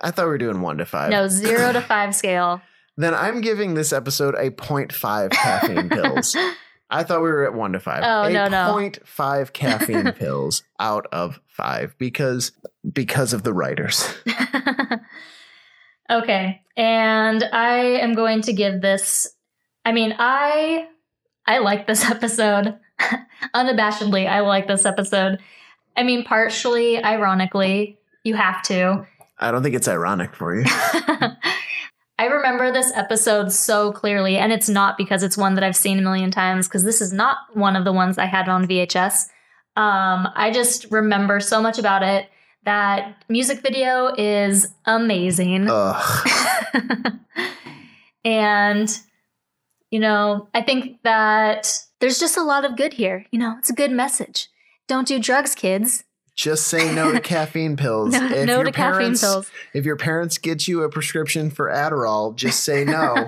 [0.00, 1.10] I thought we were doing one to five.
[1.10, 2.60] No, zero to five scale.
[2.96, 6.36] Then I'm giving this episode a 0.5 caffeine pills.
[6.90, 8.02] I thought we were at one to five.
[8.04, 8.74] Oh, a no, no.
[8.74, 12.52] 0.5 caffeine pills out of five because
[12.90, 14.08] because of the writers.
[16.10, 16.62] okay.
[16.76, 19.34] And I am going to give this
[19.84, 20.86] I mean, I
[21.46, 22.78] I like this episode.
[23.54, 25.38] Unabashedly, I like this episode.
[25.96, 29.06] I mean, partially ironically, you have to.
[29.38, 30.66] I don't think it's ironic for you.
[32.18, 36.00] I remember this episode so clearly, and it's not because it's one that I've seen
[36.00, 39.28] a million times, because this is not one of the ones I had on VHS.
[39.76, 42.28] Um, I just remember so much about it.
[42.64, 45.68] That music video is amazing.
[45.70, 46.28] Ugh.
[48.24, 49.00] and,
[49.92, 53.26] you know, I think that there's just a lot of good here.
[53.30, 54.48] You know, it's a good message.
[54.88, 56.02] Don't do drugs, kids.
[56.38, 58.12] Just say no to caffeine pills.
[58.12, 59.50] No, If no your to caffeine parents- pills.
[59.74, 63.26] If your parents get you a prescription for Adderall, just say no.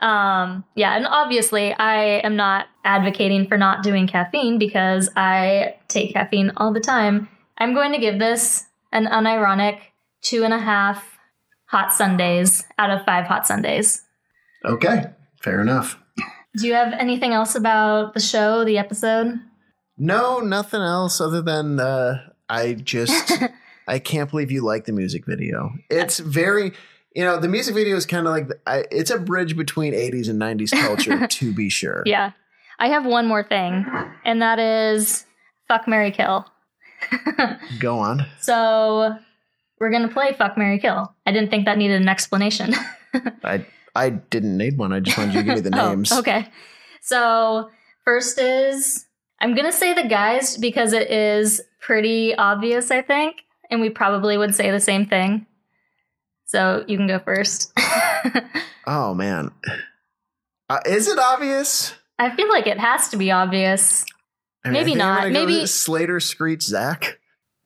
[0.00, 6.12] um, yeah, and obviously, I am not advocating for not doing caffeine because I take
[6.14, 7.28] caffeine all the time.
[7.58, 9.80] I'm going to give this an unironic
[10.22, 11.18] two and a half
[11.66, 14.02] hot Sundays out of five hot Sundays.
[14.64, 15.06] okay,
[15.40, 15.98] fair enough.
[16.56, 19.40] Do you have anything else about the show, the episode?
[19.98, 22.18] No, nothing else other than uh,
[22.48, 23.32] I just
[23.88, 25.70] I can't believe you like the music video.
[25.90, 26.72] It's very
[27.14, 30.28] you know the music video is kind of like I, it's a bridge between 80s
[30.28, 32.02] and 90s culture to be sure.
[32.06, 32.32] Yeah.
[32.78, 33.86] I have one more thing,
[34.24, 35.24] and that is
[35.68, 36.46] fuck Mary Kill.
[37.78, 38.26] Go on.
[38.40, 39.14] So
[39.78, 41.14] we're gonna play fuck Mary Kill.
[41.26, 42.74] I didn't think that needed an explanation.
[43.44, 44.92] I I didn't need one.
[44.92, 46.10] I just wanted you to give me the Oh, names.
[46.12, 46.48] okay.
[47.02, 47.70] So
[48.04, 49.06] first is
[49.42, 54.38] I'm gonna say the guys because it is pretty obvious, I think, and we probably
[54.38, 55.46] would say the same thing.
[56.46, 57.72] So you can go first.
[58.84, 59.52] Oh man,
[60.68, 61.94] uh, is it obvious?
[62.18, 64.04] I feel like it has to be obvious.
[64.64, 65.32] I Maybe think I'm not.
[65.32, 67.20] Maybe- Slater, Screech, Zach.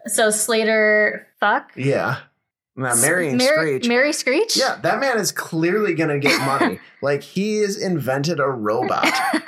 [0.07, 1.72] So Slater, fuck.
[1.74, 2.18] Yeah,
[2.77, 3.89] now Mary and Mary, Screech.
[3.89, 4.57] Mary Screech.
[4.57, 6.79] Yeah, that man is clearly gonna get money.
[7.03, 9.05] like he has invented a robot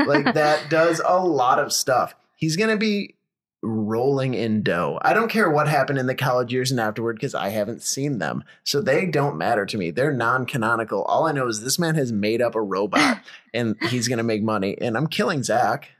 [0.07, 2.15] like that does a lot of stuff.
[2.37, 3.15] He's gonna be
[3.61, 4.99] rolling in dough.
[5.03, 8.19] I don't care what happened in the college years and afterward because I haven't seen
[8.19, 9.91] them, so they don't matter to me.
[9.91, 11.03] They're non-canonical.
[11.03, 13.21] All I know is this man has made up a robot
[13.55, 14.77] and he's gonna make money.
[14.81, 15.91] And I'm killing Zach.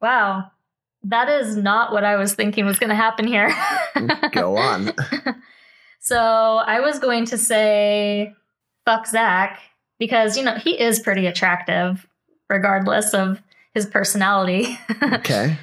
[0.00, 0.50] Wow.
[1.04, 3.52] That is not what I was thinking was going to happen here.
[4.32, 4.92] Go on.
[6.04, 8.34] So I was going to say
[8.84, 9.60] fuck Zach
[10.00, 12.06] because, you know, he is pretty attractive
[12.50, 13.40] regardless of
[13.72, 14.78] his personality.
[15.02, 15.56] Okay.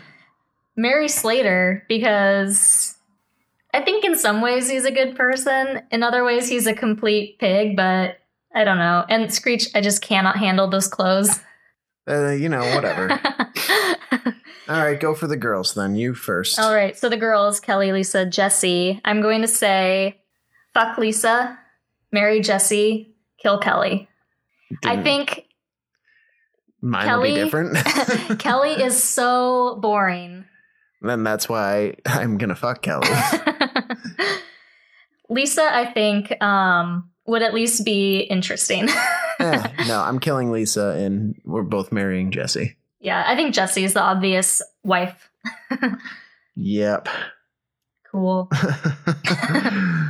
[0.78, 2.96] Mary Slater because
[3.74, 5.82] I think in some ways he's a good person.
[5.92, 8.18] In other ways, he's a complete pig, but
[8.56, 9.06] I don't know.
[9.10, 11.42] And Screech, I just cannot handle those clothes.
[12.08, 13.12] Uh, you know, whatever.
[14.68, 15.96] All right, go for the girls then.
[15.96, 16.58] You first.
[16.58, 16.98] All right.
[16.98, 19.00] So the girls, Kelly, Lisa, Jessie.
[19.06, 20.19] I'm going to say
[20.80, 21.58] fuck Lisa,
[22.12, 24.08] marry Jessie, kill Kelly.
[24.86, 25.46] I think
[26.82, 28.40] Mine Kelly- will be different.
[28.40, 30.46] Kelly is so boring.
[31.02, 33.08] then that's why I'm gonna fuck Kelly.
[35.30, 38.90] Lisa, I think, um, would at least be interesting.
[39.40, 42.78] Eh, no, I'm killing Lisa, and we're both marrying Jessie.
[43.00, 45.30] yeah, I think Jessie is the obvious wife.
[46.56, 47.08] Yep.
[48.12, 48.50] Cool.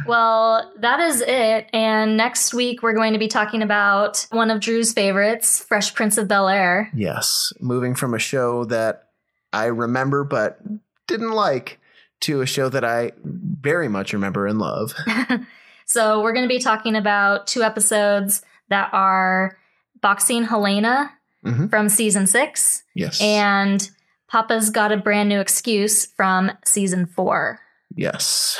[0.07, 1.69] Well, that is it.
[1.71, 6.17] And next week, we're going to be talking about one of Drew's favorites, Fresh Prince
[6.17, 6.89] of Bel Air.
[6.95, 9.09] yes, moving from a show that
[9.53, 10.59] I remember but
[11.07, 11.79] didn't like
[12.21, 14.93] to a show that I very much remember and love.
[15.85, 19.57] So, we're going to be talking about two episodes that are
[20.01, 21.11] Boxing Helena
[21.43, 21.67] Mhm.
[21.69, 23.19] from season six Yes.
[23.21, 23.89] and
[24.27, 27.59] Papa's Got a Brand New Excuse from season four.
[27.99, 28.57] Yes.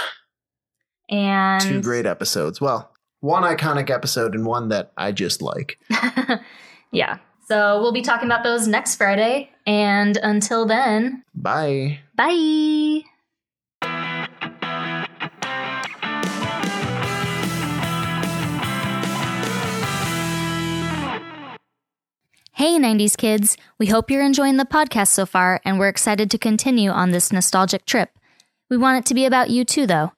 [1.09, 2.61] And Two great episodes.
[2.61, 5.79] Well, one iconic episode and one that I just like.
[6.91, 7.17] yeah.
[7.47, 9.49] So, we'll be talking about those next Friday.
[9.65, 11.99] And until then, Bye.
[12.15, 13.01] bye.
[22.53, 23.55] Hey, 90s kids!
[23.77, 27.31] We hope you're enjoying the podcast so far, and we're excited to continue on this
[27.31, 28.18] nostalgic trip.
[28.69, 30.11] We want it to be about you too, though.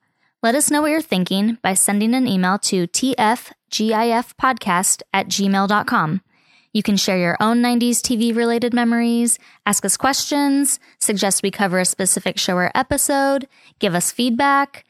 [0.43, 6.21] Let us know what you're thinking by sending an email to tfgifpodcast at gmail.com.
[6.73, 11.79] You can share your own 90s TV related memories, ask us questions, suggest we cover
[11.79, 13.47] a specific show or episode,
[13.79, 14.85] give us feedback.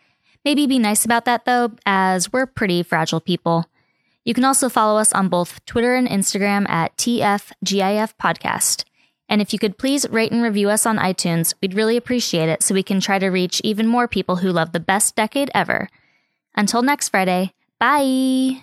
[0.46, 3.66] Maybe be nice about that though, as we're pretty fragile people.
[4.24, 8.86] You can also follow us on both Twitter and Instagram at TFGIF Podcast.
[9.32, 12.62] And if you could please rate and review us on iTunes, we'd really appreciate it
[12.62, 15.88] so we can try to reach even more people who love the best decade ever.
[16.54, 18.62] Until next Friday, bye!